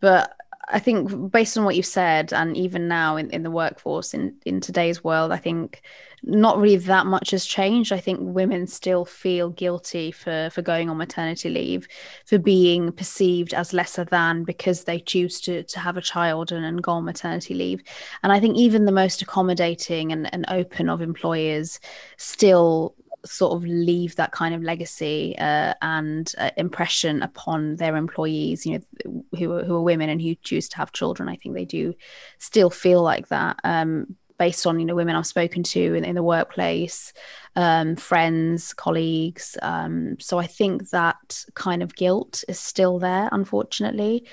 [0.00, 0.36] but
[0.68, 4.36] I think based on what you've said, and even now in, in the workforce in,
[4.46, 5.82] in today's world, I think
[6.22, 7.92] not really that much has changed.
[7.92, 11.88] I think women still feel guilty for for going on maternity leave,
[12.26, 16.64] for being perceived as lesser than because they choose to to have a child and,
[16.64, 17.82] and go on maternity leave.
[18.22, 21.80] And I think even the most accommodating and, and open of employers
[22.18, 28.66] still sort of leave that kind of legacy uh, and uh, impression upon their employees
[28.66, 31.28] you know who are, who are women and who choose to have children.
[31.28, 31.94] I think they do
[32.38, 36.16] still feel like that um, based on you know women i've spoken to in, in
[36.16, 37.12] the workplace
[37.54, 44.26] um, friends colleagues um, so i think that kind of guilt is still there unfortunately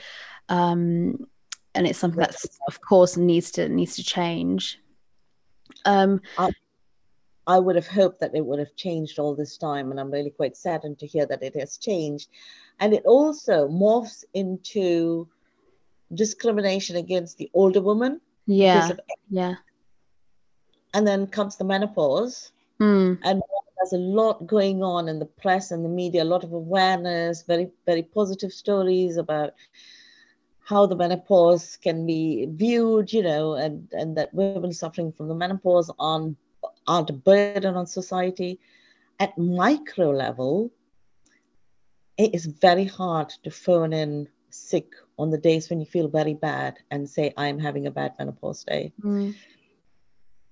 [0.47, 1.27] um,
[1.75, 4.79] and it's something that's of course needs to needs to change.
[5.85, 6.21] Um,
[7.55, 10.29] I would have hoped that it would have changed all this time, and I'm really
[10.29, 12.29] quite saddened to hear that it has changed.
[12.79, 15.27] And it also morphs into
[16.13, 18.21] discrimination against the older woman.
[18.45, 18.89] yeah
[19.29, 19.55] yeah
[20.93, 23.41] and then comes the menopause, Mm, and
[23.77, 27.43] there's a lot going on in the press and the media, a lot of awareness,
[27.43, 29.53] very, very positive stories about
[30.69, 35.35] how the menopause can be viewed, you know, and, and that women suffering from the
[35.35, 36.37] menopause aren't,
[36.87, 38.59] aren't a burden on society.
[39.19, 40.71] At micro level,
[42.17, 46.33] it is very hard to phone in sick on the days when you feel very
[46.33, 48.93] bad and say, I'm having a bad menopause day.
[49.01, 49.35] Mm.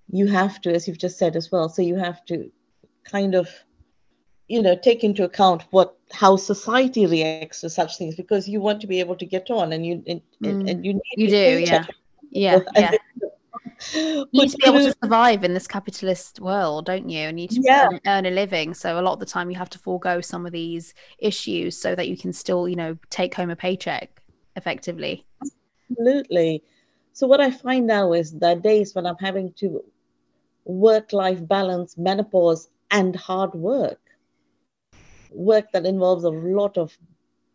[0.09, 2.51] You have to, as you've just said as well, so you have to
[3.03, 3.49] kind of
[4.47, 8.81] you know take into account what how society reacts to such things because you want
[8.81, 10.69] to be able to get on and you and, mm.
[10.69, 11.85] and you you do yeah
[12.31, 12.91] yeah yeah
[13.93, 17.19] you need to be able to survive in this capitalist world don't you?
[17.19, 17.89] And you need to yeah.
[18.05, 18.73] earn a living.
[18.73, 21.95] So a lot of the time you have to forego some of these issues so
[21.95, 24.21] that you can still you know take home a paycheck
[24.55, 25.25] effectively.
[25.91, 26.63] Absolutely.
[27.13, 29.83] So what i find now is that days when i'm having to
[30.65, 33.99] work life balance menopause and hard work.
[35.31, 36.97] Work that involves a lot of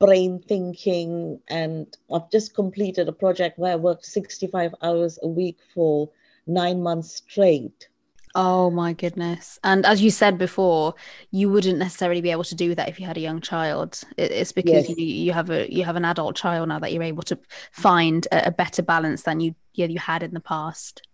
[0.03, 5.59] brain thinking and i've just completed a project where i worked 65 hours a week
[5.73, 6.11] for
[6.45, 7.89] nine months straight
[8.35, 10.95] oh my goodness and as you said before
[11.31, 14.51] you wouldn't necessarily be able to do that if you had a young child it's
[14.51, 14.99] because yes.
[14.99, 17.39] you, you have a you have an adult child now that you're able to
[17.71, 21.07] find a, a better balance than you yeah, you had in the past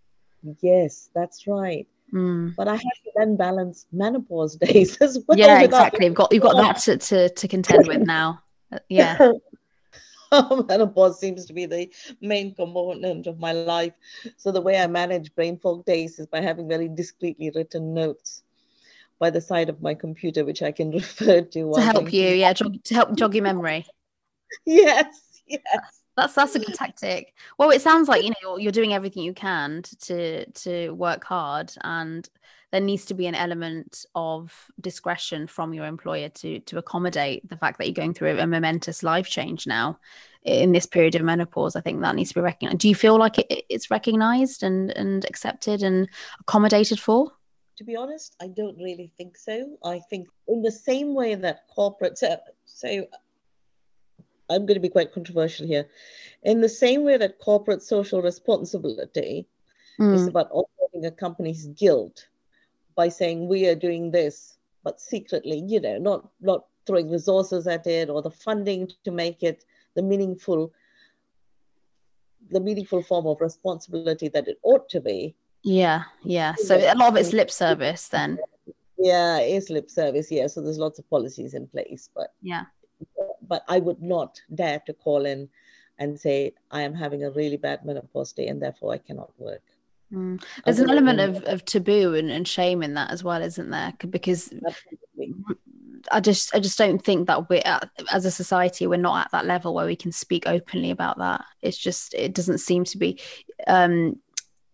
[0.63, 2.57] yes that's right Mm.
[2.57, 5.37] But I have to then balance menopause days as well.
[5.37, 6.07] Yeah, exactly.
[6.07, 8.43] You've got you've got that to, to, to contend with now.
[8.89, 9.33] Yeah.
[10.31, 11.91] Um, menopause seems to be the
[12.21, 13.95] main component of my life.
[14.37, 18.43] So the way I manage brain fog days is by having very discreetly written notes
[19.19, 21.73] by the side of my computer, which I can refer to.
[21.73, 23.87] To help you, yeah, jog, to help jog your memory.
[24.67, 25.63] yes, yes
[26.19, 27.33] that's that's a good tactic.
[27.59, 31.25] Well, it sounds like you know you're, you're doing everything you can to to work
[31.25, 32.29] hard, and
[32.71, 37.57] there needs to be an element of discretion from your employer to to accommodate the
[37.57, 39.99] fact that you're going through a momentous life change now
[40.45, 41.77] in this period of menopause.
[41.77, 42.79] I think that needs to be recognized.
[42.79, 46.09] Do you feel like it, it's recognized and and accepted and
[46.41, 47.33] accommodated for?
[47.77, 49.79] To be honest, I don't really think so.
[49.85, 53.07] I think in the same way that corporates, so, so
[54.51, 55.87] I'm going to be quite controversial here.
[56.43, 59.47] In the same way that corporate social responsibility
[60.01, 60.13] mm.
[60.13, 62.27] is about offsetting a company's guilt
[62.99, 67.87] by saying we are doing this, but secretly, you know, not not throwing resources at
[67.87, 70.73] it or the funding to make it the meaningful
[72.51, 75.37] the meaningful form of responsibility that it ought to be.
[75.63, 76.55] Yeah, yeah.
[76.57, 78.39] So a lot of it's lip service then.
[78.99, 80.29] Yeah, it's lip service.
[80.31, 80.49] Yeah.
[80.49, 82.65] So there's lots of policies in place, but yeah,
[83.47, 85.49] but I would not dare to call in
[86.01, 89.63] and say, I am having a really bad menopause day and therefore I cannot work.
[90.13, 90.43] Mm.
[90.65, 93.93] There's an element of, of taboo and, and shame in that as well, isn't there?
[94.09, 94.53] Because.
[96.13, 99.33] I just I just don't think that we're at, as a society we're not at
[99.33, 101.45] that level where we can speak openly about that.
[101.61, 103.21] It's just it doesn't seem to be.
[103.67, 104.19] Um,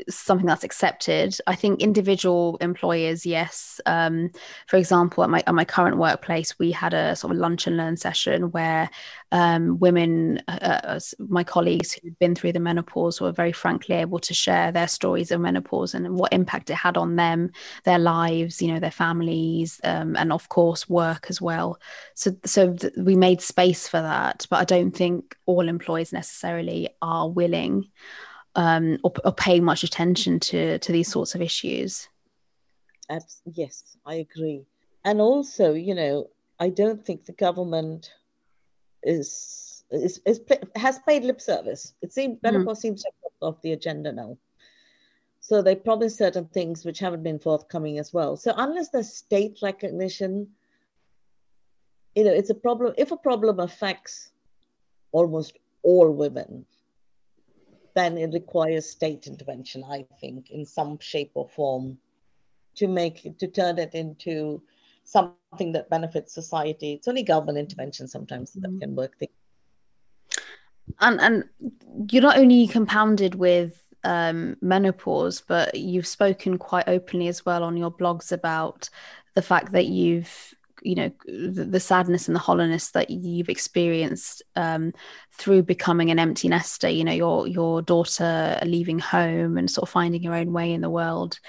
[0.09, 1.37] something that's accepted.
[1.47, 3.81] I think individual employers, yes.
[3.87, 4.31] Um,
[4.67, 7.77] for example, at my at my current workplace, we had a sort of lunch and
[7.77, 8.91] learn session where
[9.33, 14.19] um, women, uh, uh my colleagues who'd been through the menopause, were very frankly able
[14.21, 17.51] to share their stories of menopause and what impact it had on them,
[17.85, 21.79] their lives, you know, their families, um, and of course work as well.
[22.15, 26.89] So, so th- we made space for that, but I don't think all employees necessarily
[27.01, 27.91] are willing
[28.57, 32.09] um, or, or pay much attention to to these sorts of issues.
[33.53, 34.67] yes, I agree.
[35.05, 38.13] And also, you know, I don't think the government
[39.03, 40.41] is is, is
[40.77, 41.95] has paid lip service.
[42.03, 42.83] It seems menopause mm.
[42.83, 44.39] seems to have off the agenda now.
[45.41, 48.37] So they promised certain things which haven't been forthcoming as well.
[48.37, 50.49] So unless there's state recognition,
[52.15, 52.95] you know, it's a problem.
[52.97, 54.33] If a problem affects
[55.13, 56.65] almost all women,
[57.95, 61.99] then it requires state intervention, I think, in some shape or form
[62.77, 64.63] to make it, to turn it into
[65.05, 66.95] something that benefits society.
[66.95, 68.73] It's only government intervention sometimes mm-hmm.
[68.73, 69.31] that can work things.
[71.01, 77.45] And and you're not only compounded with um, menopause, but you've spoken quite openly as
[77.47, 78.91] well on your blogs about
[79.35, 80.54] the fact that you've
[80.85, 84.93] you know the, the, sadness and the hollowness that you've experienced um,
[85.33, 89.93] through becoming an empty nester you know your your daughter leaving home and sort of
[89.93, 91.41] finding her own way in the world.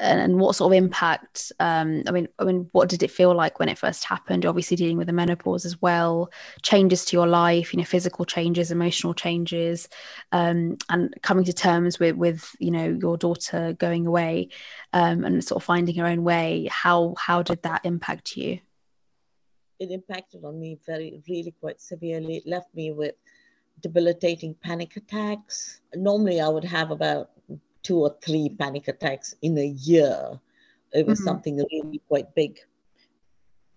[0.00, 3.34] And, and what sort of impact um, i mean i mean what did it feel
[3.34, 4.46] like when it first happened?
[4.46, 6.30] Obviously dealing with the menopause as well
[6.62, 9.88] changes to your life you know physical changes emotional changes
[10.30, 14.50] um, and coming to terms with with you know your daughter going away
[14.92, 16.68] um, and sort of finding her own way.
[16.70, 18.60] How how did that impact you
[19.78, 22.36] it impacted on me very, really quite severely.
[22.36, 23.14] It left me with
[23.80, 25.80] debilitating panic attacks.
[25.94, 27.30] Normally, I would have about
[27.82, 30.40] two or three panic attacks in a year.
[30.92, 31.28] It was mm-hmm.
[31.28, 32.58] something really quite big.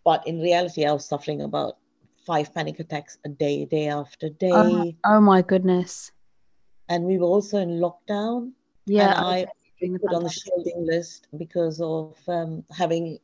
[0.03, 1.77] But in reality, I was suffering about
[2.25, 4.51] five panic attacks a day, day after day.
[4.51, 6.11] Oh, oh my goodness.
[6.89, 8.51] And we were also in lockdown.
[8.85, 9.13] Yeah.
[9.15, 9.45] I
[9.79, 13.19] put on the shielding list because of um, having,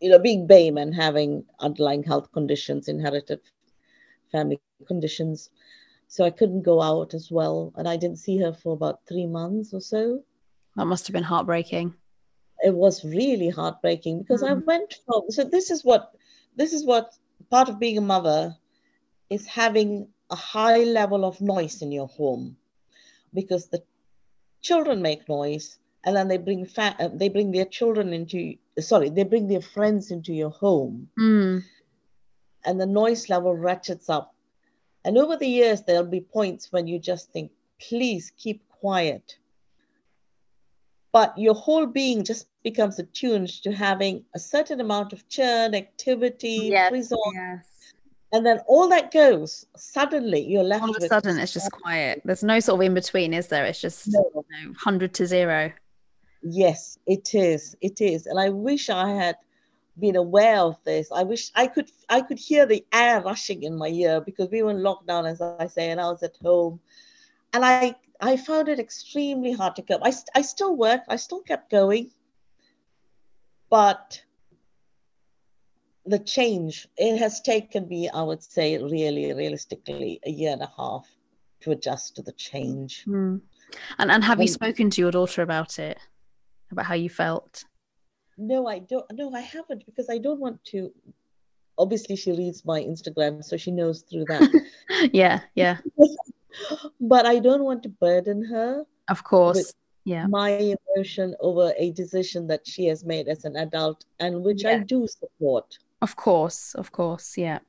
[0.00, 3.40] you know, being BAME and having underlying health conditions, inherited
[4.30, 5.50] family conditions.
[6.08, 7.72] So I couldn't go out as well.
[7.76, 10.22] And I didn't see her for about three months or so.
[10.76, 11.94] That must have been heartbreaking.
[12.62, 14.50] It was really heartbreaking because mm.
[14.50, 16.12] I went from so this is what
[16.56, 17.14] this is what
[17.50, 18.56] part of being a mother
[19.28, 22.56] is having a high level of noise in your home
[23.32, 23.82] because the
[24.62, 29.10] children make noise and then they bring fa- uh, they bring their children into sorry
[29.10, 31.08] they bring their friends into your home.
[31.18, 31.64] Mm.
[32.64, 34.34] and the noise level ratchets up.
[35.04, 37.50] And over the years there'll be points when you just think
[37.80, 39.36] please keep quiet.
[41.12, 46.70] But your whole being just becomes attuned to having a certain amount of churn activity
[46.72, 47.66] yes, yes.
[48.32, 49.66] and then all that goes.
[49.76, 52.22] Suddenly you're left all of a sudden it's just quiet.
[52.24, 53.64] There's no sort of in between is there?
[53.64, 54.24] It's just no.
[54.34, 55.72] you know, 100 to 0
[56.44, 59.36] yes it is it is and i wish i had
[59.98, 61.08] been aware of this.
[61.12, 64.62] I wish i could i could hear the air rushing in my ear because we
[64.62, 66.80] were in lockdown as i say and i was at home.
[67.52, 70.00] And i i found it extremely hard to cope.
[70.02, 72.10] I, I still worked i still kept going.
[73.70, 74.22] But
[76.06, 80.70] the change it has taken me i would say really realistically a year and a
[80.76, 81.08] half
[81.60, 83.04] to adjust to the change.
[83.06, 83.40] Mm.
[83.98, 85.98] and and have you spoken to your daughter about it
[86.74, 87.64] about how you felt?
[88.36, 90.92] No i don't no i haven't because i don't want to
[91.78, 94.42] obviously she reads my instagram so she knows through that.
[95.12, 95.78] Yeah yeah.
[97.00, 100.26] But i don't want to burden her of course yeah.
[100.26, 100.50] my
[100.94, 104.70] emotion over a decision that she has made as an adult and which yeah.
[104.70, 105.78] i do support.
[106.02, 107.60] Of course of course yeah.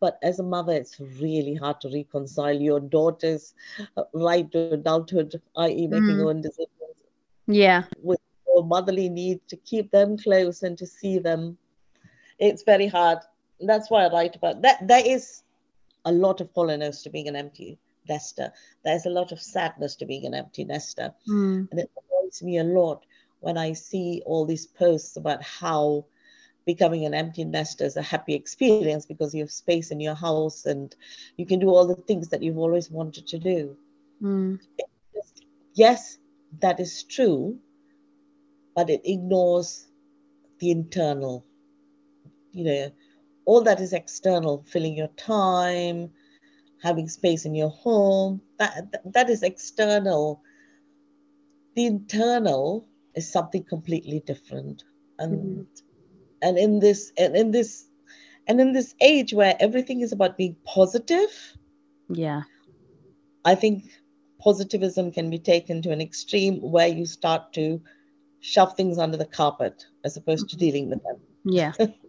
[0.00, 3.54] But as a mother it's really hard to reconcile your daughter's
[3.96, 6.28] uh, right to adulthood i.e making mm.
[6.28, 6.75] own decisions
[7.46, 11.56] yeah with your motherly need to keep them close and to see them
[12.38, 13.18] it's very hard
[13.60, 15.42] that's why i write about that there is
[16.04, 17.78] a lot of hollowness to being an empty
[18.08, 18.52] nester.
[18.84, 21.12] There's a lot of sadness to being an empty nester.
[21.28, 21.68] Mm.
[21.70, 23.04] And it annoys me a lot
[23.40, 26.06] when I see all these posts about how
[26.64, 30.66] becoming an empty nester is a happy experience because you have space in your house
[30.66, 30.94] and
[31.36, 33.76] you can do all the things that you've always wanted to do.
[34.22, 34.60] Mm.
[35.14, 35.44] Just,
[35.74, 36.18] yes,
[36.60, 37.58] that is true,
[38.74, 39.86] but it ignores
[40.58, 41.44] the internal.
[42.52, 42.92] You know,
[43.44, 46.10] all that is external, filling your time,
[46.82, 48.40] having space in your home.
[48.58, 50.42] That, that is external.
[51.74, 54.84] The internal is something completely different.
[55.18, 55.62] And mm-hmm.
[56.42, 57.86] and in this and in this
[58.46, 61.56] and in this age where everything is about being positive,
[62.08, 62.42] yeah.
[63.44, 63.84] I think
[64.38, 67.80] positivism can be taken to an extreme where you start to
[68.40, 70.64] shove things under the carpet as opposed to mm-hmm.
[70.64, 71.16] dealing with them.
[71.44, 71.72] Yeah.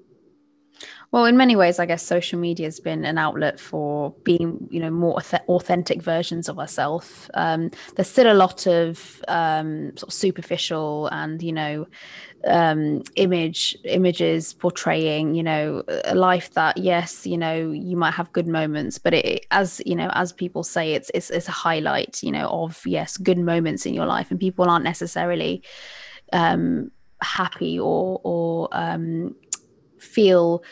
[1.11, 4.79] Well, in many ways, I guess social media has been an outlet for being, you
[4.79, 7.29] know, more authentic versions of ourselves.
[7.33, 11.87] Um, there's still a lot of um, sort of superficial and, you know,
[12.45, 18.31] um, image images portraying, you know, a life that yes, you know, you might have
[18.33, 22.21] good moments, but it, as you know, as people say, it's it's it's a highlight,
[22.21, 25.63] you know, of yes, good moments in your life, and people aren't necessarily
[26.33, 29.35] um, happy or or um,
[29.99, 30.63] feel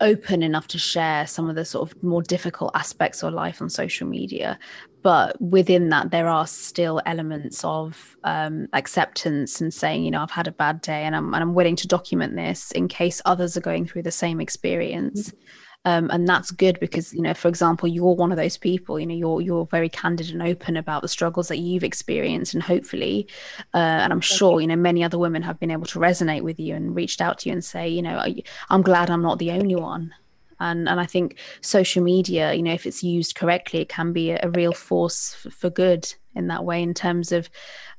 [0.00, 3.70] open enough to share some of the sort of more difficult aspects of life on
[3.70, 4.58] social media
[5.02, 10.30] but within that there are still elements of um, acceptance and saying you know i've
[10.30, 13.56] had a bad day and I'm, and I'm willing to document this in case others
[13.56, 15.40] are going through the same experience mm-hmm.
[15.86, 19.06] Um, and that's good because you know for example you're one of those people you
[19.06, 23.28] know you're you're very candid and open about the struggles that you've experienced and hopefully
[23.72, 24.66] uh, and i'm sure you.
[24.66, 27.48] know many other women have been able to resonate with you and reached out to
[27.48, 28.20] you and say you know
[28.68, 30.12] i'm glad i'm not the only one.
[30.58, 34.32] And and i think social media you know if it's used correctly it can be
[34.32, 37.48] a, a real force f- for good in that way in terms of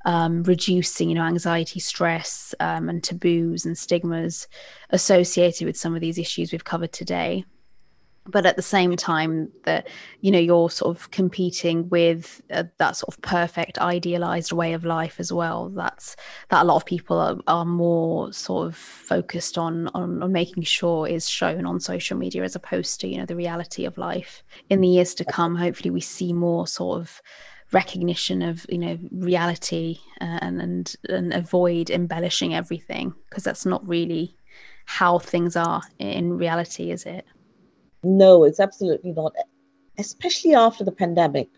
[0.03, 4.47] um, reducing you know anxiety stress um, and taboos and stigmas
[4.89, 7.45] associated with some of these issues we've covered today
[8.27, 9.87] but at the same time that
[10.21, 14.85] you know you're sort of competing with uh, that sort of perfect idealized way of
[14.85, 15.69] life as well.
[15.69, 16.15] That's
[16.49, 20.63] that a lot of people are, are more sort of focused on, on on making
[20.63, 24.43] sure is shown on social media as opposed to you know the reality of life.
[24.69, 27.21] In the years to come hopefully we see more sort of
[27.71, 33.85] recognition of you know reality uh, and and and avoid embellishing everything because that's not
[33.87, 34.35] really
[34.85, 37.25] how things are in reality is it
[38.07, 39.33] no, it's absolutely not,
[39.97, 41.49] especially after the pandemic.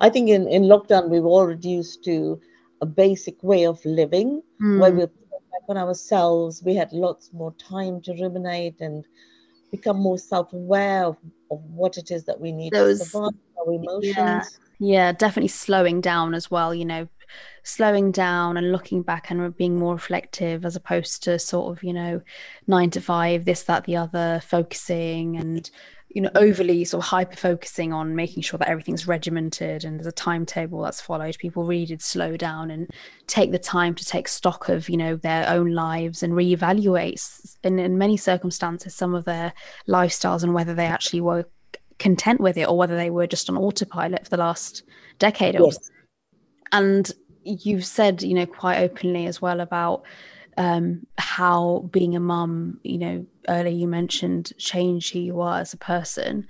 [0.00, 2.40] I think in, in lockdown, we were all reduced to
[2.80, 4.80] a basic way of living mm.
[4.80, 6.62] where we back on ourselves.
[6.62, 9.04] We had lots more time to ruminate and
[9.70, 11.16] become more self aware of,
[11.50, 14.16] of what it is that we need Those, to survive our emotions.
[14.16, 14.42] Yeah,
[14.78, 17.08] yeah, definitely slowing down as well, you know,
[17.62, 21.92] slowing down and looking back and being more reflective as opposed to sort of you
[21.92, 22.20] know
[22.66, 25.70] nine to five this that the other focusing and
[26.08, 30.06] you know overly sort of hyper focusing on making sure that everything's regimented and there's
[30.06, 32.88] a timetable that's followed people really did slow down and
[33.26, 37.78] take the time to take stock of you know their own lives and reevaluate in,
[37.78, 39.52] in many circumstances some of their
[39.86, 41.44] lifestyles and whether they actually were
[41.98, 44.82] content with it or whether they were just on autopilot for the last
[45.18, 45.90] decade or yes.
[46.72, 47.10] And
[47.42, 50.02] you've said, you know, quite openly as well about
[50.56, 55.72] um, how being a mum, you know, earlier you mentioned change who you are as
[55.72, 56.46] a person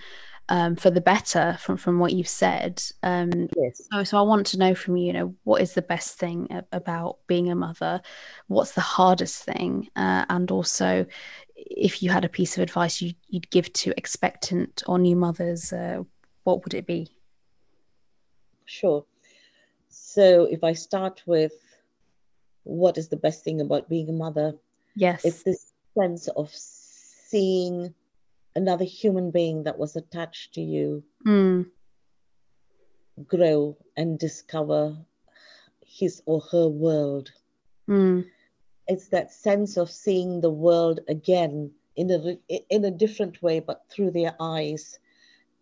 [0.48, 2.82] um, for the better from, from what you've said.
[3.02, 3.82] Um, yes.
[3.92, 6.48] So, so I want to know from you, you know, what is the best thing
[6.72, 8.00] about being a mother?
[8.46, 9.88] What's the hardest thing?
[9.94, 11.06] Uh, and also,
[11.54, 15.72] if you had a piece of advice you, would give to expectant or new mothers,
[15.72, 16.02] uh,
[16.44, 17.14] what would it be?
[18.64, 19.04] Sure.
[19.88, 21.52] So if I start with
[22.64, 24.54] what is the best thing about being a mother?
[24.94, 25.24] Yes.
[25.24, 27.94] It's this sense of seeing
[28.54, 31.66] another human being that was attached to you mm.
[33.26, 34.96] grow and discover
[35.86, 37.30] his or her world.
[37.88, 38.26] Mm.
[38.86, 43.84] It's that sense of seeing the world again in a in a different way, but
[43.90, 44.98] through their eyes.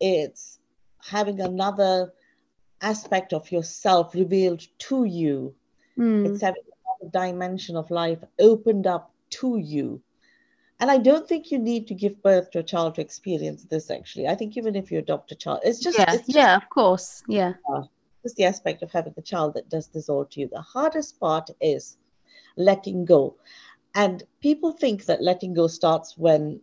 [0.01, 0.59] It's
[1.01, 2.13] having another
[2.83, 5.55] aspect of yourself revealed to you.
[5.99, 6.27] Mm.
[6.27, 6.63] It's having
[7.03, 10.03] a dimension of life opened up to you.
[10.79, 13.91] And I don't think you need to give birth to a child to experience this.
[13.91, 16.57] Actually, I think even if you adopt a child, it's just yeah, it's just, yeah,
[16.57, 17.55] of course, yeah.
[17.73, 17.83] Uh,
[18.23, 20.49] just the aspect of having a child that does this all to you.
[20.53, 21.97] The hardest part is
[22.57, 23.37] letting go,
[23.95, 26.61] and people think that letting go starts when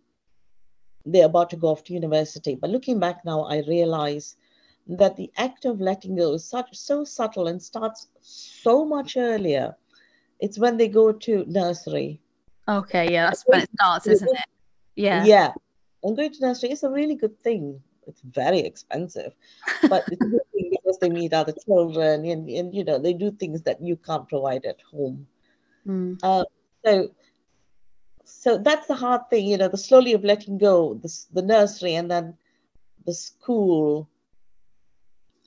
[1.06, 2.54] they're about to go off to university.
[2.54, 4.36] But looking back now, I realize
[4.88, 9.76] that the act of letting go is such so subtle and starts so much earlier.
[10.40, 12.20] It's when they go to nursery.
[12.68, 14.46] Okay, yeah, that's when it starts, isn't it?
[14.96, 15.24] Yeah.
[15.26, 15.54] Yeah.
[16.04, 17.82] And going to nursery is a really good thing.
[18.08, 19.34] It's very expensive,
[19.90, 23.14] but it's a good thing because they meet other children and, and you know they
[23.14, 25.26] do things that you can't provide at home.
[25.88, 26.20] Mm.
[26.22, 26.44] Uh,
[26.86, 27.10] so
[28.26, 31.96] so that's the hard thing, you know, the slowly of letting go, the, the nursery
[31.96, 32.36] and then
[33.06, 34.10] the school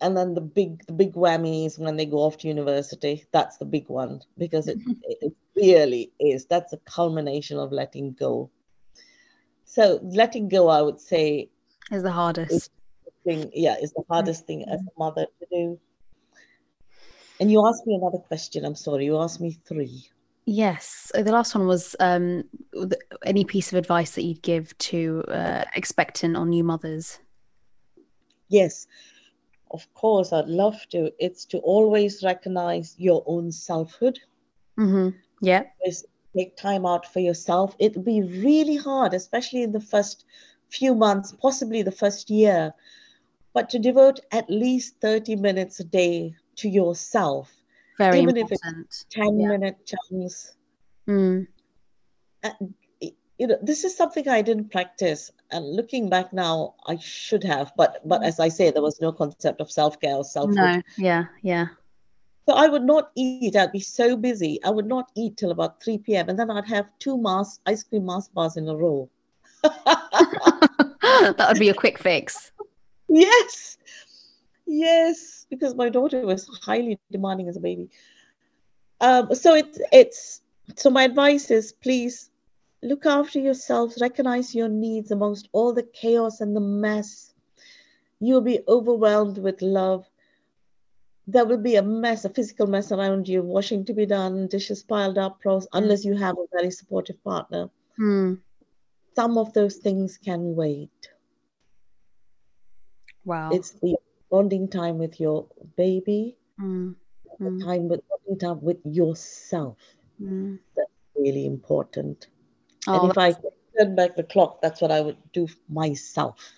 [0.00, 3.64] and then the big the big whammies when they go off to university that's the
[3.64, 6.46] big one because it, it really is.
[6.46, 8.50] That's a culmination of letting go.
[9.64, 11.48] So letting go i would say
[11.90, 12.70] is the hardest.
[13.24, 15.80] thing yeah is the hardest thing as a mother to do.
[17.40, 20.04] And you asked me another question i'm sorry you asked me three.
[20.44, 22.44] Yes the last one was um
[23.24, 27.18] any piece of advice that you'd give to uh, expectant or new mothers?
[28.48, 28.86] Yes
[29.70, 31.12] of course, I'd love to.
[31.18, 34.18] It's to always recognize your own selfhood.
[34.78, 35.16] Mm-hmm.
[35.40, 35.64] Yeah.
[35.84, 36.04] Is
[36.36, 37.74] take time out for yourself.
[37.78, 40.24] It'll be really hard, especially in the first
[40.68, 42.72] few months, possibly the first year,
[43.54, 47.50] but to devote at least 30 minutes a day to yourself.
[47.98, 48.76] Very even important.
[48.80, 49.48] if it's 10 yeah.
[49.48, 50.54] minute chunks.
[51.08, 51.46] Mm.
[53.38, 57.72] You know this is something i didn't practice and looking back now i should have
[57.76, 61.24] but but as i say there was no concept of self-care or self no yeah
[61.42, 61.66] yeah.
[62.48, 65.82] So i would not eat i'd be so busy i would not eat till about
[65.82, 69.08] 3 p.m and then i'd have two Mars ice cream Mars bars in a row.
[71.02, 72.52] That would be a quick fix.
[73.08, 73.76] Yes
[74.66, 77.88] yes because my daughter was highly demanding as a baby.
[79.00, 80.40] Um, so it's it's
[80.74, 82.30] so my advice is please
[82.86, 87.34] Look after yourselves, recognize your needs amongst all the chaos and the mess.
[88.20, 90.08] You'll be overwhelmed with love.
[91.26, 94.84] There will be a mess, a physical mess around you, washing to be done, dishes
[94.84, 97.70] piled up, pros, unless you have a very supportive partner.
[97.96, 98.34] Hmm.
[99.16, 101.10] Some of those things can wait.
[103.24, 103.50] Wow.
[103.50, 103.96] It's the
[104.30, 106.94] bonding time with your baby, Mm,
[107.40, 109.78] the mm, time with bonding time with yourself.
[110.76, 112.28] That's really important.
[112.86, 113.34] Oh, and if I
[113.78, 116.52] turn back the clock, that's what I would do myself.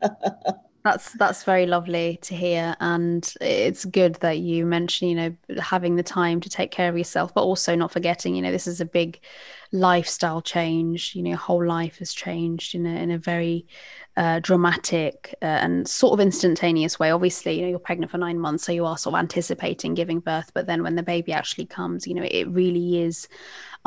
[0.84, 5.96] That's that's very lovely to hear, and it's good that you mentioned, you know, having
[5.96, 8.80] the time to take care of yourself, but also not forgetting, you know, this is
[8.80, 9.20] a big
[9.72, 11.14] lifestyle change.
[11.14, 13.66] You know, your whole life has changed in a in a very
[14.16, 17.10] uh, dramatic uh, and sort of instantaneous way.
[17.10, 20.20] Obviously, you know, you're pregnant for nine months, so you are sort of anticipating giving
[20.20, 23.28] birth, but then when the baby actually comes, you know, it really is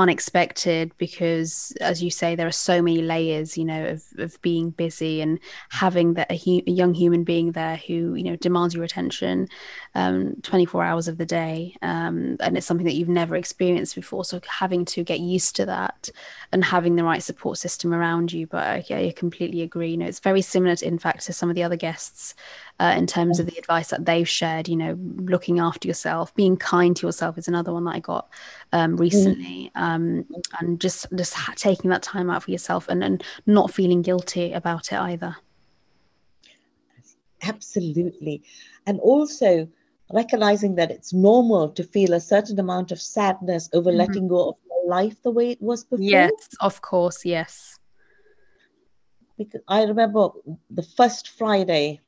[0.02, 4.70] unexpected because as you say there are so many layers you know of, of being
[4.72, 5.40] busy and
[5.70, 9.48] having that a, hu- a young human being there who you know demands your attention
[9.96, 11.76] um, 24 hours of the day.
[11.82, 14.24] Um, and it's something that you've never experienced before.
[14.24, 16.10] So having to get used to that
[16.52, 18.48] and having the right support system around you.
[18.48, 19.92] But yeah, I completely agree.
[19.92, 22.36] You know it's very similar to, in fact to some of the other guests
[22.82, 24.98] uh, in terms of the advice that they've shared you know
[25.34, 28.28] looking after yourself being kind to yourself is another one that I got
[28.74, 30.26] um, recently um,
[30.60, 34.92] and just just taking that time out for yourself and, and not feeling guilty about
[34.92, 35.36] it either
[37.44, 38.44] Absolutely.
[38.86, 39.68] And also
[40.14, 43.98] recognizing that it's normal to feel a certain amount of sadness over Mhm.
[43.98, 46.00] letting go of your life the way it was before.
[46.00, 47.80] yes of course yes
[49.38, 50.30] Because I remember
[50.70, 52.00] the first Friday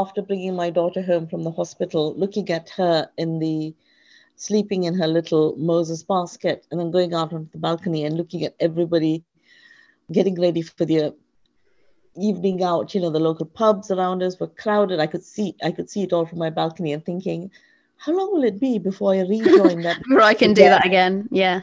[0.00, 3.74] after bringing my daughter home from the hospital, looking at her in the
[4.36, 8.44] sleeping in her little Moses basket, and then going out onto the balcony and looking
[8.44, 9.22] at everybody
[10.10, 11.12] getting ready for their
[12.16, 12.94] evening out.
[12.94, 14.98] You know, the local pubs around us were crowded.
[15.00, 17.50] I could see, I could see it all from my balcony, and thinking,
[17.98, 19.98] how long will it be before I rejoin that?
[20.10, 21.60] or I can do that again yeah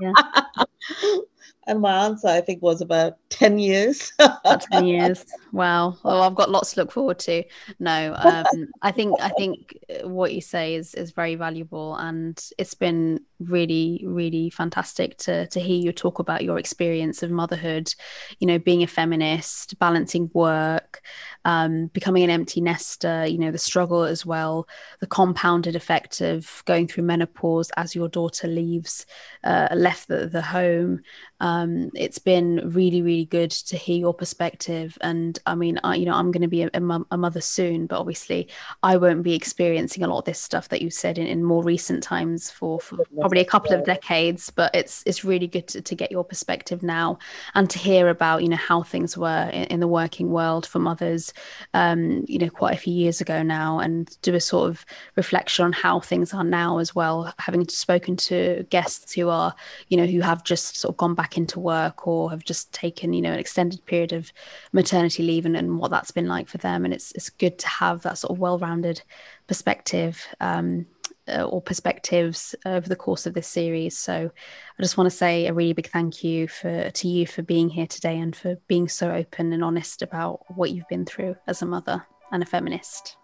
[1.66, 4.12] and my answer, I think, was about ten years.
[4.18, 7.42] about 10 years wow well i've got lots to look forward to
[7.78, 12.74] no um i think i think what you say is is very valuable and it's
[12.74, 17.94] been really really fantastic to to hear you talk about your experience of motherhood
[18.38, 21.02] you know being a feminist balancing work
[21.44, 24.66] um becoming an empty nester you know the struggle as well
[25.00, 29.06] the compounded effect of going through menopause as your daughter leaves
[29.44, 31.00] uh, left the, the home.
[31.40, 34.96] Um, it's been really really good to hear your perspective.
[35.00, 37.40] And i mean I, you know i'm going to be a, a, mum- a mother
[37.40, 38.48] soon but obviously
[38.82, 41.62] i won't be experiencing a lot of this stuff that you said in, in more
[41.62, 45.82] recent times for, for probably a couple of decades but it's it's really good to,
[45.82, 47.18] to get your perspective now
[47.54, 50.78] and to hear about you know how things were in, in the working world for
[50.78, 51.32] mothers
[51.74, 55.64] um, you know quite a few years ago now and do a sort of reflection
[55.64, 59.52] on how things are now as well having spoken to guests who are
[59.88, 63.12] you know who have just sort of gone back into work or have just taken
[63.12, 64.32] you know an extended period of
[64.72, 66.84] maternity leave and, and what that's been like for them.
[66.84, 69.02] And it's it's good to have that sort of well-rounded
[69.46, 70.86] perspective um,
[71.28, 74.30] uh, or perspectives over the course of this series so
[74.78, 77.68] i just want to say a really big thank you for to you for being
[77.68, 81.62] here today and for being so open and honest about what you've been through as
[81.62, 83.16] a mother and a feminist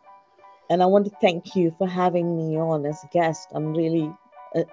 [0.70, 3.48] And I want to thank you for having me on as a guest.
[3.54, 4.08] I'm really,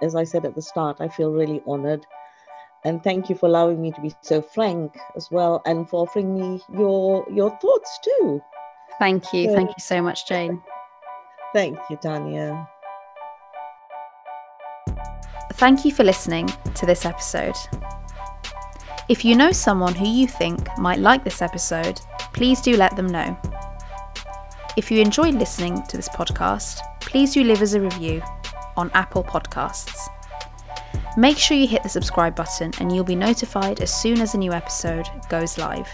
[0.02, 2.06] as I said at the start, I feel really honored.
[2.86, 6.34] And thank you for allowing me to be so frank as well and for offering
[6.40, 8.42] me your your thoughts too.
[9.00, 9.56] thank you Yeah.
[9.56, 10.62] thank you so much jane
[11.54, 12.70] Thank you, Tanya.
[15.60, 17.54] Thank you for listening to this episode.
[19.10, 22.00] If you know someone who you think might like this episode,
[22.32, 23.38] please do let them know.
[24.78, 28.24] If you enjoyed listening to this podcast, please do leave us a review
[28.78, 30.08] on Apple Podcasts.
[31.18, 34.38] Make sure you hit the subscribe button and you'll be notified as soon as a
[34.38, 35.90] new episode goes live.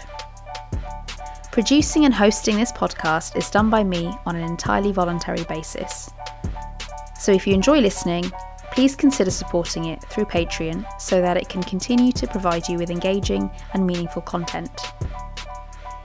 [1.50, 6.08] Producing and hosting this podcast is done by me on an entirely voluntary basis.
[7.18, 8.30] So if you enjoy listening,
[8.76, 12.90] please consider supporting it through Patreon so that it can continue to provide you with
[12.90, 14.70] engaging and meaningful content.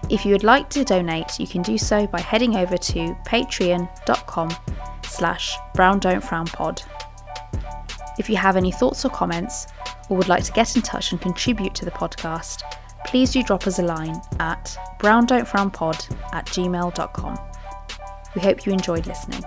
[0.09, 4.55] If you would like to donate, you can do so by heading over to patreon.com
[5.03, 6.81] slash brown don't frown pod.
[8.17, 9.67] If you have any thoughts or comments,
[10.09, 12.61] or would like to get in touch and contribute to the podcast,
[13.05, 17.37] please do drop us a line at brown don't frown pod at gmail.com.
[18.33, 19.43] We hope you enjoyed listening.